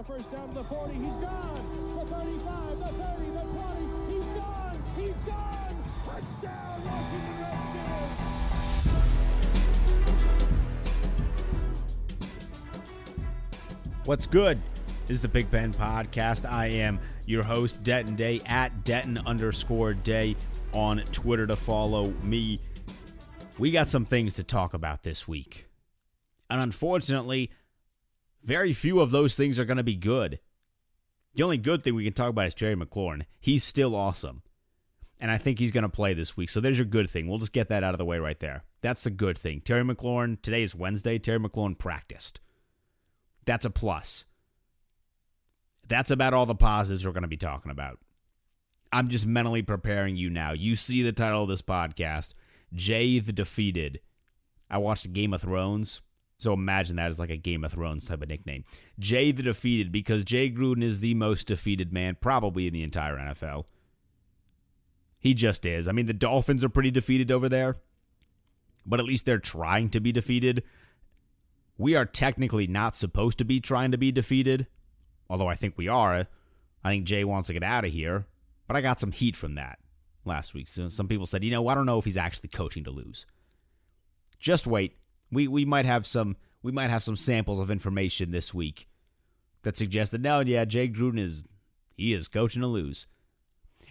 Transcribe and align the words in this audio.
the 0.00 0.06
first 0.06 0.32
down 0.32 0.48
to 0.48 0.54
the 0.54 0.64
40. 0.64 0.94
He's 0.94 1.02
gone. 1.02 1.96
The 1.98 2.06
35, 2.06 2.78
the 2.78 2.86
30, 2.86 3.30
the 3.30 3.42
20. 3.42 4.14
He's 4.14 4.24
gone. 4.24 4.82
He's 4.96 5.14
gone. 5.26 5.76
Touchdown, 6.06 6.84
Washington 6.86 7.36
Redskins. 7.38 8.16
What's 14.06 14.26
good? 14.26 14.58
This 15.06 15.16
is 15.18 15.22
the 15.22 15.28
Pig 15.28 15.50
Pen 15.50 15.74
Podcast. 15.74 16.50
I 16.50 16.68
am 16.68 16.98
your 17.26 17.42
host, 17.42 17.82
Denton 17.82 18.16
Day, 18.16 18.40
at 18.46 18.84
Denton 18.84 19.18
underscore 19.26 19.92
Day 19.92 20.34
on 20.72 21.00
Twitter 21.12 21.46
to 21.46 21.56
follow 21.56 22.14
me. 22.22 22.58
We 23.58 23.70
got 23.70 23.86
some 23.86 24.06
things 24.06 24.32
to 24.34 24.44
talk 24.44 24.72
about 24.72 25.02
this 25.02 25.28
week. 25.28 25.66
And 26.48 26.58
unfortunately, 26.58 27.50
very 28.42 28.72
few 28.72 29.00
of 29.00 29.10
those 29.10 29.36
things 29.36 29.58
are 29.58 29.64
going 29.64 29.76
to 29.76 29.82
be 29.82 29.94
good. 29.94 30.38
The 31.34 31.42
only 31.42 31.58
good 31.58 31.82
thing 31.82 31.94
we 31.94 32.04
can 32.04 32.12
talk 32.12 32.30
about 32.30 32.48
is 32.48 32.54
Terry 32.54 32.74
McLaurin. 32.74 33.24
He's 33.38 33.64
still 33.64 33.94
awesome. 33.94 34.42
And 35.20 35.30
I 35.30 35.38
think 35.38 35.58
he's 35.58 35.70
going 35.70 35.82
to 35.82 35.88
play 35.88 36.14
this 36.14 36.36
week. 36.36 36.48
So 36.48 36.60
there's 36.60 36.78
your 36.78 36.86
good 36.86 37.10
thing. 37.10 37.28
We'll 37.28 37.38
just 37.38 37.52
get 37.52 37.68
that 37.68 37.84
out 37.84 37.94
of 37.94 37.98
the 37.98 38.04
way 38.04 38.18
right 38.18 38.38
there. 38.38 38.64
That's 38.80 39.04
the 39.04 39.10
good 39.10 39.36
thing. 39.36 39.60
Terry 39.60 39.84
McLaurin, 39.84 40.40
today 40.40 40.62
is 40.62 40.74
Wednesday. 40.74 41.18
Terry 41.18 41.38
McLaurin 41.38 41.78
practiced. 41.78 42.40
That's 43.44 43.66
a 43.66 43.70
plus. 43.70 44.24
That's 45.86 46.10
about 46.10 46.32
all 46.32 46.46
the 46.46 46.54
positives 46.54 47.04
we're 47.04 47.12
going 47.12 47.22
to 47.22 47.28
be 47.28 47.36
talking 47.36 47.70
about. 47.70 47.98
I'm 48.92 49.08
just 49.08 49.26
mentally 49.26 49.62
preparing 49.62 50.16
you 50.16 50.30
now. 50.30 50.52
You 50.52 50.74
see 50.74 51.02
the 51.02 51.12
title 51.12 51.42
of 51.42 51.48
this 51.48 51.62
podcast, 51.62 52.34
Jay 52.72 53.18
the 53.18 53.32
Defeated. 53.32 54.00
I 54.70 54.78
watched 54.78 55.12
Game 55.12 55.34
of 55.34 55.42
Thrones, 55.42 56.00
so 56.40 56.54
imagine 56.54 56.96
that 56.96 57.08
as 57.08 57.18
like 57.18 57.30
a 57.30 57.36
Game 57.36 57.64
of 57.64 57.72
Thrones 57.72 58.06
type 58.06 58.22
of 58.22 58.28
nickname. 58.28 58.64
Jay 58.98 59.30
the 59.30 59.42
Defeated, 59.42 59.92
because 59.92 60.24
Jay 60.24 60.50
Gruden 60.50 60.82
is 60.82 61.00
the 61.00 61.14
most 61.14 61.46
defeated 61.46 61.92
man 61.92 62.16
probably 62.18 62.66
in 62.66 62.72
the 62.72 62.82
entire 62.82 63.16
NFL. 63.16 63.66
He 65.20 65.34
just 65.34 65.66
is. 65.66 65.86
I 65.86 65.92
mean, 65.92 66.06
the 66.06 66.14
Dolphins 66.14 66.64
are 66.64 66.70
pretty 66.70 66.90
defeated 66.90 67.30
over 67.30 67.46
there, 67.48 67.76
but 68.86 68.98
at 68.98 69.04
least 69.04 69.26
they're 69.26 69.38
trying 69.38 69.90
to 69.90 70.00
be 70.00 70.12
defeated. 70.12 70.62
We 71.76 71.94
are 71.94 72.06
technically 72.06 72.66
not 72.66 72.96
supposed 72.96 73.36
to 73.38 73.44
be 73.44 73.60
trying 73.60 73.90
to 73.90 73.98
be 73.98 74.10
defeated, 74.10 74.66
although 75.28 75.48
I 75.48 75.56
think 75.56 75.74
we 75.76 75.88
are. 75.88 76.26
I 76.82 76.88
think 76.88 77.04
Jay 77.04 77.22
wants 77.22 77.48
to 77.48 77.52
get 77.52 77.62
out 77.62 77.84
of 77.84 77.92
here, 77.92 78.26
but 78.66 78.76
I 78.76 78.80
got 78.80 78.98
some 78.98 79.12
heat 79.12 79.36
from 79.36 79.56
that 79.56 79.78
last 80.24 80.54
week. 80.54 80.68
So 80.68 80.88
some 80.88 81.06
people 81.06 81.26
said, 81.26 81.44
you 81.44 81.50
know, 81.50 81.68
I 81.68 81.74
don't 81.74 81.84
know 81.84 81.98
if 81.98 82.06
he's 82.06 82.16
actually 82.16 82.48
coaching 82.48 82.84
to 82.84 82.90
lose. 82.90 83.26
Just 84.38 84.66
wait. 84.66 84.96
We 85.30 85.48
we 85.48 85.64
might 85.64 85.86
have 85.86 86.06
some 86.06 86.36
we 86.62 86.72
might 86.72 86.90
have 86.90 87.02
some 87.02 87.16
samples 87.16 87.58
of 87.58 87.70
information 87.70 88.30
this 88.30 88.52
week 88.52 88.88
that 89.62 89.76
suggest 89.76 90.12
that 90.12 90.20
no, 90.20 90.40
yeah, 90.40 90.64
Jay 90.64 90.88
Gruden 90.88 91.18
is 91.18 91.44
he 91.96 92.12
is 92.12 92.28
coaching 92.28 92.62
to 92.62 92.68
lose. 92.68 93.06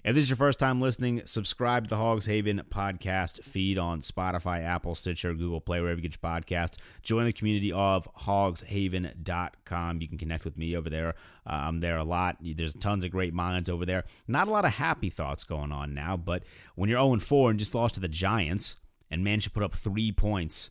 If 0.03 0.15
this 0.15 0.23
is 0.23 0.29
your 0.29 0.37
first 0.37 0.59
time 0.59 0.79
listening, 0.79 1.23
subscribe 1.25 1.83
to 1.83 1.89
the 1.89 1.97
Hogs 1.97 2.25
Haven 2.25 2.61
podcast 2.69 3.43
feed 3.43 3.77
on 3.77 3.99
Spotify, 3.99 4.63
Apple, 4.63 4.95
Stitcher, 4.95 5.33
Google 5.33 5.59
Play, 5.59 5.81
wherever 5.81 5.99
you 5.99 6.09
get 6.09 6.17
your 6.21 6.31
podcasts. 6.31 6.77
Join 7.03 7.25
the 7.25 7.33
community 7.33 7.73
of 7.73 8.07
hogshaven.com. 8.21 10.01
You 10.01 10.07
can 10.07 10.17
connect 10.17 10.45
with 10.45 10.57
me 10.57 10.75
over 10.75 10.89
there. 10.89 11.15
Uh, 11.45 11.53
I'm 11.53 11.81
there 11.81 11.97
a 11.97 12.05
lot. 12.05 12.37
There's 12.39 12.73
tons 12.73 13.03
of 13.03 13.11
great 13.11 13.33
minds 13.33 13.69
over 13.69 13.85
there. 13.85 14.05
Not 14.25 14.47
a 14.47 14.51
lot 14.51 14.63
of 14.63 14.71
happy 14.71 15.09
thoughts 15.09 15.43
going 15.43 15.73
on 15.73 15.93
now, 15.93 16.15
but 16.15 16.43
when 16.75 16.89
you're 16.89 16.99
0 16.99 17.19
4 17.19 17.49
and 17.49 17.59
just 17.59 17.75
lost 17.75 17.95
to 17.95 18.01
the 18.01 18.07
Giants 18.07 18.77
and 19.11 19.21
managed 19.21 19.45
to 19.45 19.51
put 19.51 19.63
up 19.63 19.75
three 19.75 20.13
points 20.13 20.69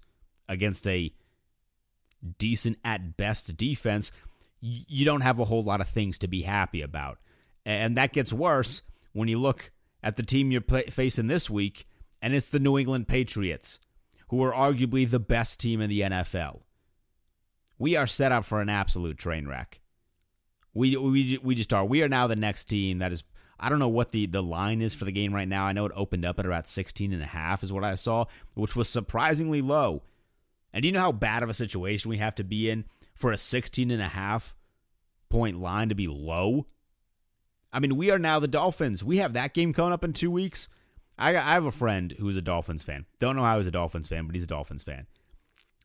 against 0.49 0.87
a 0.87 1.13
decent 2.39 2.79
at 2.85 3.17
best 3.17 3.57
defense, 3.57 4.11
you 4.61 5.05
don't 5.05 5.21
have 5.21 5.39
a 5.39 5.45
whole 5.45 5.63
lot 5.63 5.81
of 5.81 5.89
things 5.89 6.19
to 6.19 6.29
be 6.29 6.43
happy 6.43 6.83
about. 6.83 7.19
And 7.65 7.97
that 7.97 8.13
gets 8.13 8.33
worse 8.33 8.83
when 9.13 9.29
you 9.29 9.39
look 9.39 9.71
at 10.03 10.17
the 10.17 10.23
team 10.23 10.51
you're 10.51 10.61
play- 10.61 10.85
facing 10.85 11.27
this 11.27 11.51
week, 11.51 11.85
and 12.23 12.35
it's 12.35 12.51
the 12.51 12.59
New 12.59 12.79
England 12.79 13.09
Patriots, 13.09 13.79
who 14.29 14.43
are 14.43 14.53
arguably 14.53 15.09
the 15.09 15.21
best 15.21 15.61
team 15.61 15.81
in 15.81 15.91
the 15.91 16.01
NFL. 16.01 16.61
We 17.79 17.97
are 17.97 18.07
set 18.07 18.33
up 18.33 18.45
for 18.45 18.61
an 18.61 18.69
absolute 18.69 19.19
train 19.19 19.47
wreck. 19.47 19.81
We, 20.75 20.97
we, 20.97 21.39
we 21.43 21.55
just 21.55 21.73
are. 21.73 21.85
We 21.85 22.03
are 22.03 22.09
now 22.09 22.27
the 22.27 22.37
next 22.37 22.65
team 22.65 22.99
that 22.99 23.13
is. 23.13 23.25
I 23.61 23.69
don't 23.69 23.81
know 23.81 23.89
what 23.89 24.13
the, 24.13 24.27
the 24.27 24.43
line 24.43 24.81
is 24.81 24.95
for 24.95 25.05
the 25.05 25.11
game 25.11 25.35
right 25.35 25.49
now. 25.49 25.65
I 25.65 25.73
know 25.73 25.85
it 25.85 25.93
opened 25.97 26.25
up 26.25 26.39
at 26.39 26.47
about 26.47 26.69
16 26.69 27.13
and 27.13 27.23
a 27.23 27.27
half 27.27 27.65
is 27.65 27.73
what 27.73 27.83
I 27.83 27.97
saw, 27.97 28.27
which 28.55 28.77
was 28.77 28.89
surprisingly 28.89 29.61
low. 29.61 30.03
And 30.73 30.83
do 30.83 30.89
you 30.89 30.93
know 30.93 31.01
how 31.01 31.13
bad 31.13 31.43
of 31.43 31.49
a 31.49 31.55
situation 31.55 32.11
we 32.11 32.19
have 32.19 32.35
to 32.37 32.45
be 32.45 32.71
in 32.71 32.85
for 33.15 33.33
a 33.33 33.39
16 33.39 33.91
and 33.91 34.03
a 34.03 34.09
half 34.09 34.55
point 35.29 35.61
line 35.61 35.89
to 35.89 35.95
be 35.95 36.09
low? 36.09 36.67
I 37.73 37.81
mean, 37.81 37.97
we 37.97 38.11
are 38.11 38.19
now 38.19 38.39
the 38.39 38.49
Dolphins. 38.49 39.05
We 39.05 39.19
have 39.19 39.33
that 39.35 39.55
game 39.55 39.73
coming 39.73 39.93
up 39.93 40.05
in 40.05 40.13
two 40.13 40.31
weeks. 40.31 40.69
I, 41.19 41.31
I 41.31 41.55
have 41.55 41.65
a 41.65 41.71
friend 41.71 42.15
who's 42.19 42.37
a 42.37 42.43
Dolphins 42.43 42.83
fan. 42.83 43.07
Don't 43.19 43.37
know 43.37 43.43
how 43.43 43.59
he's 43.59 43.67
a 43.67 43.73
Dolphins 43.73 44.09
fan, 44.09 44.27
but 44.27 44.35
he's 44.35 44.45
a 44.45 44.49
Dolphins 44.49 44.83
fan. 44.83 45.07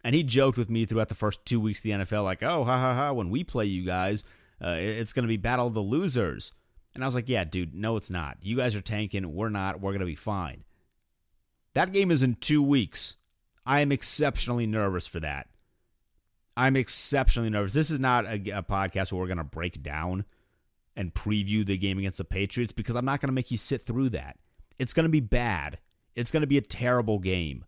And 0.03 0.13
he 0.13 0.23
joked 0.23 0.57
with 0.57 0.69
me 0.69 0.85
throughout 0.85 1.09
the 1.09 1.15
first 1.15 1.45
two 1.45 1.59
weeks 1.59 1.79
of 1.79 1.83
the 1.83 1.91
NFL, 1.91 2.23
like, 2.23 2.43
oh, 2.43 2.63
ha 2.65 2.77
ha 2.77 2.93
ha, 2.93 3.13
when 3.13 3.29
we 3.29 3.43
play 3.43 3.65
you 3.65 3.83
guys, 3.85 4.25
uh, 4.63 4.75
it's 4.77 5.13
going 5.13 5.23
to 5.23 5.29
be 5.29 5.37
battle 5.37 5.67
of 5.67 5.73
the 5.73 5.81
losers. 5.81 6.51
And 6.93 7.03
I 7.03 7.07
was 7.07 7.15
like, 7.15 7.29
yeah, 7.29 7.43
dude, 7.43 7.73
no, 7.73 7.97
it's 7.97 8.09
not. 8.09 8.37
You 8.41 8.57
guys 8.57 8.75
are 8.75 8.81
tanking. 8.81 9.33
We're 9.33 9.49
not. 9.49 9.81
We're 9.81 9.91
going 9.91 10.01
to 10.01 10.05
be 10.05 10.15
fine. 10.15 10.63
That 11.73 11.91
game 11.91 12.11
is 12.11 12.21
in 12.21 12.35
two 12.35 12.61
weeks. 12.61 13.15
I 13.65 13.81
am 13.81 13.91
exceptionally 13.91 14.67
nervous 14.67 15.07
for 15.07 15.19
that. 15.19 15.47
I'm 16.55 16.75
exceptionally 16.75 17.49
nervous. 17.49 17.73
This 17.73 17.89
is 17.89 17.99
not 17.99 18.25
a, 18.25 18.35
a 18.35 18.63
podcast 18.63 19.11
where 19.11 19.21
we're 19.21 19.27
going 19.27 19.37
to 19.37 19.43
break 19.43 19.81
down 19.81 20.25
and 20.95 21.13
preview 21.13 21.65
the 21.65 21.77
game 21.77 21.97
against 21.97 22.19
the 22.19 22.23
Patriots 22.23 22.71
because 22.71 22.95
I'm 22.95 23.05
not 23.05 23.19
going 23.19 23.29
to 23.29 23.33
make 23.33 23.51
you 23.51 23.57
sit 23.57 23.81
through 23.81 24.09
that. 24.09 24.37
It's 24.77 24.93
going 24.93 25.05
to 25.05 25.09
be 25.09 25.19
bad. 25.19 25.79
It's 26.15 26.31
going 26.31 26.41
to 26.41 26.47
be 26.47 26.57
a 26.57 26.61
terrible 26.61 27.19
game. 27.19 27.65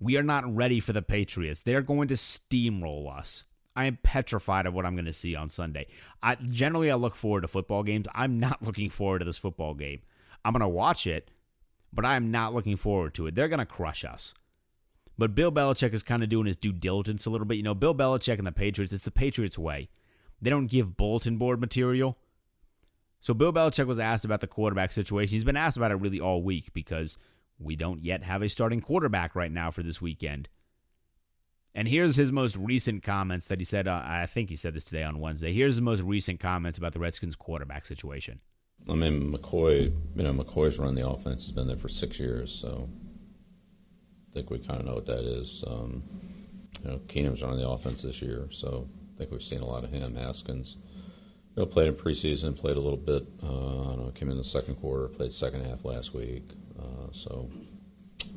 We 0.00 0.16
are 0.16 0.22
not 0.22 0.54
ready 0.54 0.80
for 0.80 0.92
the 0.92 1.02
Patriots. 1.02 1.62
They're 1.62 1.82
going 1.82 2.08
to 2.08 2.14
steamroll 2.14 3.14
us. 3.14 3.44
I 3.76 3.84
am 3.84 3.98
petrified 4.02 4.66
of 4.66 4.74
what 4.74 4.86
I'm 4.86 4.94
going 4.94 5.04
to 5.04 5.12
see 5.12 5.36
on 5.36 5.48
Sunday. 5.48 5.86
I 6.22 6.36
generally 6.36 6.90
I 6.90 6.94
look 6.94 7.14
forward 7.14 7.42
to 7.42 7.48
football 7.48 7.82
games. 7.82 8.06
I'm 8.14 8.38
not 8.38 8.62
looking 8.66 8.90
forward 8.90 9.20
to 9.20 9.24
this 9.24 9.38
football 9.38 9.74
game. 9.74 10.00
I'm 10.44 10.52
going 10.52 10.60
to 10.60 10.68
watch 10.68 11.06
it, 11.06 11.30
but 11.92 12.04
I 12.04 12.16
am 12.16 12.30
not 12.30 12.54
looking 12.54 12.76
forward 12.76 13.14
to 13.14 13.26
it. 13.26 13.34
They're 13.34 13.48
going 13.48 13.58
to 13.58 13.66
crush 13.66 14.04
us. 14.04 14.34
But 15.18 15.34
Bill 15.34 15.50
Belichick 15.50 15.92
is 15.92 16.04
kind 16.04 16.22
of 16.22 16.28
doing 16.28 16.46
his 16.46 16.56
due 16.56 16.72
diligence 16.72 17.26
a 17.26 17.30
little 17.30 17.46
bit. 17.46 17.56
You 17.56 17.64
know, 17.64 17.74
Bill 17.74 17.94
Belichick 17.94 18.38
and 18.38 18.46
the 18.46 18.52
Patriots, 18.52 18.92
it's 18.92 19.04
the 19.04 19.10
Patriots 19.10 19.58
way. 19.58 19.88
They 20.40 20.48
don't 20.48 20.68
give 20.68 20.96
bulletin 20.96 21.36
board 21.36 21.60
material. 21.60 22.16
So 23.20 23.34
Bill 23.34 23.52
Belichick 23.52 23.86
was 23.86 23.98
asked 23.98 24.24
about 24.24 24.40
the 24.40 24.46
quarterback 24.46 24.92
situation. 24.92 25.32
He's 25.32 25.42
been 25.42 25.56
asked 25.56 25.76
about 25.76 25.90
it 25.90 25.96
really 25.96 26.20
all 26.20 26.42
week 26.42 26.72
because 26.72 27.18
we 27.58 27.74
don't 27.74 28.04
yet 28.04 28.22
have 28.22 28.42
a 28.42 28.48
starting 28.48 28.80
quarterback 28.80 29.34
right 29.34 29.50
now 29.50 29.72
for 29.72 29.82
this 29.82 30.00
weekend. 30.00 30.48
And 31.74 31.88
here's 31.88 32.16
his 32.16 32.30
most 32.30 32.56
recent 32.56 33.02
comments 33.02 33.48
that 33.48 33.58
he 33.58 33.64
said. 33.64 33.88
Uh, 33.88 34.02
I 34.04 34.26
think 34.26 34.50
he 34.50 34.56
said 34.56 34.74
this 34.74 34.84
today 34.84 35.02
on 35.02 35.18
Wednesday. 35.18 35.52
Here's 35.52 35.74
his 35.74 35.82
most 35.82 36.02
recent 36.02 36.38
comments 36.38 36.78
about 36.78 36.92
the 36.92 37.00
Redskins 37.00 37.36
quarterback 37.36 37.86
situation. 37.86 38.40
I 38.88 38.94
mean, 38.94 39.32
McCoy, 39.32 39.92
you 40.14 40.22
know, 40.22 40.32
McCoy's 40.32 40.78
run 40.78 40.94
the 40.94 41.06
offense 41.06 41.44
has 41.44 41.52
been 41.52 41.66
there 41.66 41.76
for 41.76 41.88
six 41.88 42.18
years, 42.18 42.52
so 42.52 42.88
think 44.38 44.50
we 44.50 44.58
kind 44.60 44.78
of 44.78 44.86
know 44.86 44.94
what 44.94 45.06
that 45.06 45.24
is. 45.24 45.64
Um, 45.66 46.04
you 46.84 46.90
know, 46.90 46.98
Keenum's 47.08 47.42
running 47.42 47.58
the 47.58 47.68
offense 47.68 48.02
this 48.02 48.22
year, 48.22 48.46
so 48.50 48.88
I 49.14 49.18
think 49.18 49.32
we've 49.32 49.42
seen 49.42 49.62
a 49.62 49.66
lot 49.66 49.82
of 49.82 49.90
him. 49.90 50.14
Haskins, 50.14 50.76
you 51.56 51.62
know, 51.62 51.66
played 51.66 51.88
in 51.88 51.94
preseason, 51.94 52.56
played 52.56 52.76
a 52.76 52.80
little 52.80 52.98
bit. 52.98 53.26
Uh, 53.42 53.46
I 53.46 53.94
don't 53.94 54.04
know, 54.04 54.12
came 54.12 54.30
in 54.30 54.36
the 54.36 54.44
second 54.44 54.76
quarter, 54.76 55.08
played 55.08 55.32
second 55.32 55.64
half 55.64 55.84
last 55.84 56.14
week. 56.14 56.44
Uh, 56.78 57.10
so, 57.10 57.50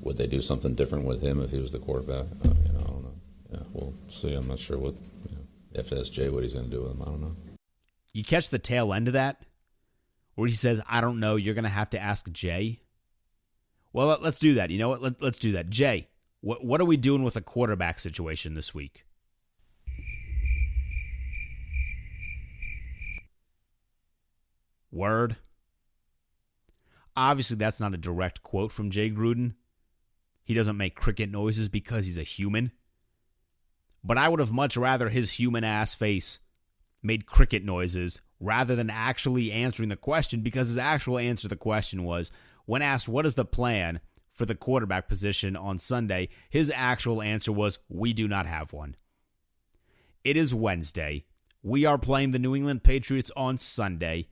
would 0.02 0.18
they 0.18 0.26
do 0.26 0.42
something 0.42 0.74
different 0.74 1.06
with 1.06 1.22
him 1.22 1.40
if 1.40 1.52
he 1.52 1.60
was 1.60 1.72
the 1.72 1.78
quarterback? 1.78 2.26
Uh, 2.44 2.54
you 2.66 2.74
know, 2.74 2.80
I 2.80 2.88
don't 2.88 3.04
know. 3.04 3.16
Yeah, 3.52 3.64
we'll 3.72 3.94
see. 4.10 4.34
I'm 4.34 4.48
not 4.48 4.58
sure 4.58 4.80
what 4.80 4.96
you 4.96 5.36
know, 5.36 5.84
FSJ 5.84 6.32
what 6.32 6.42
he's 6.42 6.54
going 6.54 6.66
to 6.66 6.72
do 6.72 6.82
with 6.82 6.94
him. 6.94 7.02
I 7.04 7.06
don't 7.06 7.22
know. 7.22 7.36
You 8.12 8.24
catch 8.24 8.50
the 8.50 8.60
tail 8.60 8.92
end 8.92 9.06
of 9.06 9.14
that, 9.14 9.44
where 10.34 10.48
he 10.48 10.56
says, 10.56 10.82
"I 10.90 11.00
don't 11.00 11.20
know. 11.20 11.36
You're 11.36 11.54
going 11.54 11.64
to 11.64 11.70
have 11.70 11.92
to 11.92 12.02
ask 12.02 12.32
Jay." 12.32 12.80
Well, 13.94 14.18
let's 14.22 14.40
do 14.40 14.54
that. 14.56 14.70
You 14.70 14.80
know 14.80 14.90
what? 14.90 15.02
Let, 15.02 15.22
let's 15.22 15.40
do 15.40 15.52
that. 15.54 15.70
Jay, 15.70 16.08
what 16.42 16.66
what 16.66 16.82
are 16.82 16.86
we 16.86 16.98
doing 16.98 17.24
with 17.24 17.36
a 17.36 17.42
quarterback 17.42 18.00
situation 18.00 18.54
this 18.54 18.74
week? 18.74 19.06
Word. 24.92 25.38
Obviously, 27.16 27.58
that's 27.58 27.80
not 27.80 27.94
a 27.94 27.98
direct 27.98 28.42
quote 28.44 28.72
from 28.72 28.90
Jay 28.90 29.10
Gruden. 29.10 29.54
He 30.44 30.54
doesn't 30.54 30.78
make 30.78 30.96
cricket 30.96 31.30
noises 31.30 31.70
because 31.70 32.06
he's 32.06 32.18
a 32.18 32.24
human. 32.24 32.72
But 34.04 34.18
I 34.18 34.30
would 34.30 34.40
have 34.40 34.52
much 34.52 34.76
rather 34.76 35.10
his 35.10 35.32
human 35.32 35.64
ass 35.64 35.94
face 35.94 36.40
made 37.04 37.26
cricket 37.26 37.64
noises 37.64 38.22
rather 38.40 38.76
than 38.76 38.90
actually 38.90 39.52
answering 39.52 39.90
the 39.90 39.96
question 39.96 40.42
because 40.42 40.70
his 40.70 40.78
actual 40.78 41.18
answer 41.18 41.44
to 41.44 41.48
the 41.48 41.56
question 41.56 42.04
was 42.04 42.32
when 42.72 42.82
asked 42.82 43.10
what 43.10 43.26
is 43.26 43.36
the 43.36 43.44
plan 43.44 44.00
for 44.32 44.46
the 44.46 44.56
quarterback 44.56 45.10
position 45.10 45.58
on 45.58 45.78
Sunday, 45.78 46.30
his 46.50 46.72
actual 46.74 47.22
answer 47.22 47.52
was 47.52 47.80
we 47.90 48.14
do 48.14 48.30
not 48.30 48.46
have 48.46 48.72
one. 48.72 48.96
It 50.24 50.38
is 50.38 50.54
Wednesday. 50.54 51.26
We 51.62 51.84
are 51.84 51.98
playing 51.98 52.32
the 52.32 52.40
New 52.40 52.56
England 52.56 52.82
Patriots 52.82 53.30
on 53.36 53.58
Sunday 53.58 54.30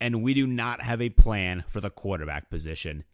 and 0.00 0.20
we 0.20 0.34
do 0.34 0.48
not 0.48 0.80
have 0.80 1.00
a 1.00 1.10
plan 1.10 1.62
for 1.68 1.80
the 1.80 1.88
quarterback 1.88 2.50
position. 2.50 3.04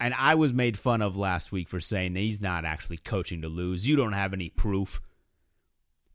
And 0.00 0.14
I 0.14 0.36
was 0.36 0.54
made 0.54 0.78
fun 0.78 1.02
of 1.02 1.14
last 1.14 1.52
week 1.52 1.68
for 1.68 1.78
saying 1.78 2.14
he's 2.14 2.40
not 2.40 2.64
actually 2.64 2.96
coaching 2.96 3.42
to 3.42 3.48
lose. 3.50 3.86
You 3.86 3.96
don't 3.96 4.14
have 4.14 4.32
any 4.32 4.48
proof. 4.48 5.02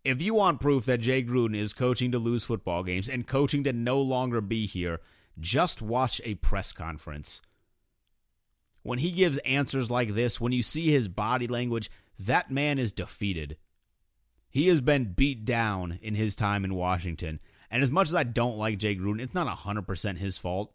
If 0.04 0.24
you 0.24 0.34
want 0.34 0.60
proof 0.60 0.86
that 0.86 1.02
Jay 1.02 1.24
Gruden 1.24 1.56
is 1.56 1.72
coaching 1.72 2.12
to 2.14 2.18
lose 2.18 2.44
football 2.44 2.82
games 2.82 3.08
and 3.08 3.28
coaching 3.28 3.64
to 3.66 3.74
no 3.74 4.02
longer 4.02 4.42
be 4.42 4.66
here, 4.66 5.02
just 5.40 5.82
watch 5.82 6.22
a 6.24 6.36
press 6.36 6.72
conference. 6.72 7.42
When 8.84 9.00
he 9.00 9.10
gives 9.10 9.38
answers 9.40 9.90
like 9.90 10.14
this, 10.14 10.40
when 10.40 10.52
you 10.52 10.62
see 10.62 10.92
his 10.92 11.08
body 11.08 11.48
language, 11.48 11.90
that 12.20 12.52
man 12.52 12.78
is 12.78 12.92
defeated. 12.92 13.58
He 14.50 14.68
has 14.68 14.80
been 14.80 15.14
beat 15.14 15.44
down 15.44 16.00
in 16.02 16.16
his 16.16 16.36
time 16.36 16.64
in 16.64 16.76
Washington. 16.76 17.42
And 17.70 17.84
as 17.84 17.92
much 17.92 18.08
as 18.08 18.16
I 18.16 18.24
don't 18.24 18.58
like 18.58 18.78
Jay 18.78 18.96
Gruden, 18.96 19.20
it's 19.20 19.34
not 19.34 19.54
100% 19.58 20.18
his 20.18 20.38
fault. 20.38 20.72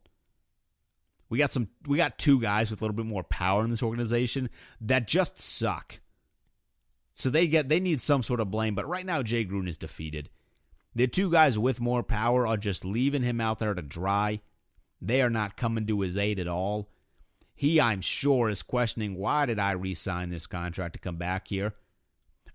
We 1.30 1.38
got 1.38 1.52
some 1.52 1.68
we 1.86 1.96
got 1.96 2.18
two 2.18 2.40
guys 2.40 2.70
with 2.70 2.80
a 2.80 2.84
little 2.84 2.96
bit 2.96 3.06
more 3.06 3.22
power 3.22 3.62
in 3.62 3.70
this 3.70 3.82
organization 3.82 4.50
that 4.80 5.06
just 5.06 5.38
suck. 5.38 6.00
So 7.14 7.30
they 7.30 7.46
get 7.46 7.68
they 7.68 7.78
need 7.78 8.00
some 8.00 8.22
sort 8.22 8.40
of 8.40 8.50
blame, 8.50 8.74
but 8.74 8.88
right 8.88 9.06
now 9.06 9.22
Jay 9.22 9.44
Gruden 9.44 9.68
is 9.68 9.76
defeated. 9.76 10.28
The 10.94 11.06
two 11.06 11.30
guys 11.30 11.58
with 11.58 11.80
more 11.80 12.02
power 12.02 12.46
are 12.46 12.56
just 12.56 12.84
leaving 12.84 13.22
him 13.22 13.40
out 13.40 13.60
there 13.60 13.74
to 13.74 13.82
dry. 13.82 14.40
They 15.00 15.22
are 15.22 15.30
not 15.30 15.56
coming 15.56 15.86
to 15.86 16.00
his 16.00 16.16
aid 16.16 16.38
at 16.38 16.48
all. 16.48 16.90
He, 17.54 17.80
I'm 17.80 18.00
sure, 18.00 18.48
is 18.48 18.62
questioning 18.62 19.16
why 19.16 19.46
did 19.46 19.58
I 19.58 19.72
re-sign 19.72 20.30
this 20.30 20.46
contract 20.46 20.94
to 20.94 21.00
come 21.00 21.16
back 21.16 21.48
here? 21.48 21.74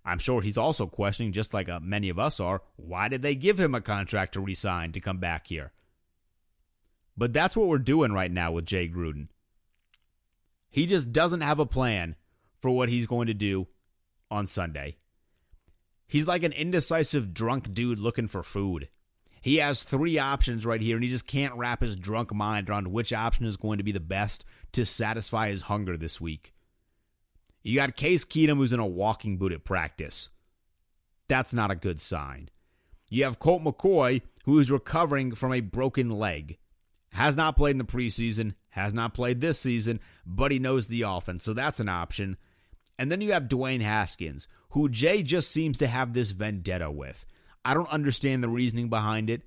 I'm 0.04 0.20
sure 0.20 0.42
he's 0.42 0.58
also 0.58 0.86
questioning, 0.86 1.32
just 1.32 1.54
like 1.54 1.68
uh, 1.68 1.80
many 1.80 2.10
of 2.10 2.20
us 2.20 2.40
are, 2.40 2.62
why 2.76 3.08
did 3.08 3.24
they 3.24 3.34
give 3.34 3.60
him 3.60 3.74
a 3.74 3.82
contract 3.82 4.34
to 4.34 4.42
resign 4.42 4.92
to 4.92 5.00
come 5.00 5.18
back 5.18 5.48
here? 5.48 5.72
But 7.18 7.34
that's 7.34 7.56
what 7.56 7.68
we're 7.68 7.80
doing 7.80 8.12
right 8.12 8.32
now 8.32 8.52
with 8.52 8.66
Jay 8.66 8.88
Gruden. 8.88 9.30
He 10.70 10.86
just 10.86 11.12
doesn't 11.12 11.42
have 11.42 11.60
a 11.60 11.66
plan 11.66 12.16
for 12.60 12.70
what 12.70 12.90
he's 12.90 13.08
going 13.08 13.28
to 13.28 13.34
do 13.34 13.68
on 14.30 14.46
Sunday. 14.46 14.98
He's 16.08 16.28
like 16.28 16.44
an 16.44 16.52
indecisive 16.52 17.34
drunk 17.34 17.74
dude 17.74 18.00
looking 18.00 18.28
for 18.28 18.44
food. 18.44 18.90
He 19.46 19.58
has 19.58 19.84
three 19.84 20.18
options 20.18 20.66
right 20.66 20.82
here, 20.82 20.96
and 20.96 21.04
he 21.04 21.10
just 21.12 21.28
can't 21.28 21.54
wrap 21.54 21.84
his 21.84 21.96
drunk 21.96 22.34
mind 22.34 22.68
around 22.68 22.92
which 22.92 23.14
option 23.14 23.46
is 23.46 23.58
going 23.58 23.78
to 23.78 23.84
be 23.84 23.92
the 23.92 24.00
best 24.00 24.44
to 24.72 24.88
satisfy 24.88 25.50
his 25.50 25.62
hunger 25.62 25.96
this 25.96 26.20
week. 26.20 26.52
You 27.62 27.76
got 27.76 27.96
Case 27.96 28.26
Keenum 28.26 28.58
who's 28.58 28.74
in 28.74 28.80
a 28.80 28.88
walking 28.88 29.38
boot 29.38 29.52
at 29.52 29.64
practice. 29.64 30.30
That's 31.28 31.54
not 31.54 31.70
a 31.70 31.76
good 31.76 32.00
sign. 32.00 32.50
You 33.12 33.24
have 33.26 33.38
Colt 33.38 33.64
McCoy 33.64 34.24
who 34.46 34.58
is 34.58 34.72
recovering 34.72 35.36
from 35.36 35.54
a 35.54 35.60
broken 35.60 36.10
leg. 36.10 36.58
Has 37.12 37.38
not 37.38 37.56
played 37.56 37.74
in 37.74 37.78
the 37.78 37.84
preseason, 37.84 38.56
has 38.70 38.96
not 38.96 39.14
played 39.14 39.42
this 39.42 39.60
season, 39.60 40.00
but 40.26 40.52
he 40.52 40.58
knows 40.58 40.88
the 40.88 41.04
offense, 41.04 41.44
so 41.44 41.54
that's 41.54 41.80
an 41.80 41.88
option. 41.88 42.38
And 42.98 43.12
then 43.12 43.22
you 43.22 43.32
have 43.34 43.44
Dwayne 43.44 43.82
Haskins, 43.82 44.48
who 44.72 44.90
Jay 44.90 45.22
just 45.22 45.52
seems 45.52 45.78
to 45.78 45.88
have 45.88 46.14
this 46.14 46.32
vendetta 46.32 46.90
with. 46.90 47.28
I 47.66 47.74
don't 47.74 47.92
understand 47.92 48.44
the 48.44 48.50
reasoning 48.50 48.90
behind 48.90 49.30
it. 49.30 49.42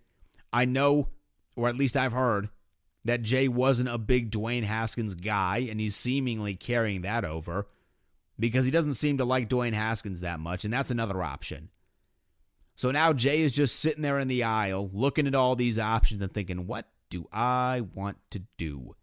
I 0.52 0.64
know, 0.64 1.08
or 1.56 1.68
at 1.68 1.76
least 1.76 1.96
I've 1.96 2.12
heard, 2.12 2.50
that 3.04 3.22
Jay 3.22 3.48
wasn't 3.48 3.88
a 3.88 3.96
big 3.96 4.30
Dwayne 4.30 4.64
Haskins 4.64 5.14
guy, 5.14 5.58
and 5.70 5.80
he's 5.80 5.94
seemingly 5.94 6.54
carrying 6.54 7.02
that 7.02 7.24
over 7.24 7.68
because 8.38 8.64
he 8.64 8.70
doesn't 8.70 8.94
seem 8.94 9.18
to 9.18 9.24
like 9.24 9.48
Dwayne 9.48 9.72
Haskins 9.72 10.20
that 10.20 10.40
much, 10.40 10.64
and 10.64 10.72
that's 10.72 10.90
another 10.90 11.22
option. 11.22 11.70
So 12.74 12.90
now 12.90 13.12
Jay 13.12 13.40
is 13.40 13.52
just 13.52 13.80
sitting 13.80 14.02
there 14.02 14.18
in 14.18 14.28
the 14.28 14.44
aisle 14.44 14.90
looking 14.92 15.26
at 15.26 15.34
all 15.34 15.56
these 15.56 15.78
options 15.78 16.22
and 16.22 16.30
thinking, 16.30 16.66
what 16.66 16.86
do 17.10 17.26
I 17.32 17.82
want 17.94 18.18
to 18.30 18.42
do? 18.56 18.94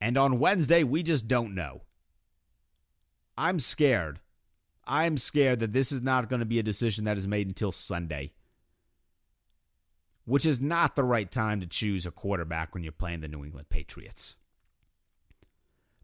And 0.00 0.16
on 0.16 0.38
Wednesday, 0.38 0.84
we 0.84 1.02
just 1.02 1.28
don't 1.28 1.54
know. 1.54 1.82
I'm 3.38 3.58
scared. 3.58 4.20
I'm 4.86 5.16
scared 5.16 5.60
that 5.60 5.72
this 5.72 5.90
is 5.90 6.02
not 6.02 6.28
going 6.28 6.40
to 6.40 6.46
be 6.46 6.58
a 6.58 6.62
decision 6.62 7.04
that 7.04 7.18
is 7.18 7.26
made 7.26 7.48
until 7.48 7.72
Sunday, 7.72 8.32
which 10.24 10.46
is 10.46 10.60
not 10.60 10.94
the 10.96 11.04
right 11.04 11.30
time 11.30 11.60
to 11.60 11.66
choose 11.66 12.06
a 12.06 12.10
quarterback 12.10 12.72
when 12.72 12.82
you're 12.82 12.92
playing 12.92 13.20
the 13.20 13.28
New 13.28 13.44
England 13.44 13.68
Patriots. 13.68 14.36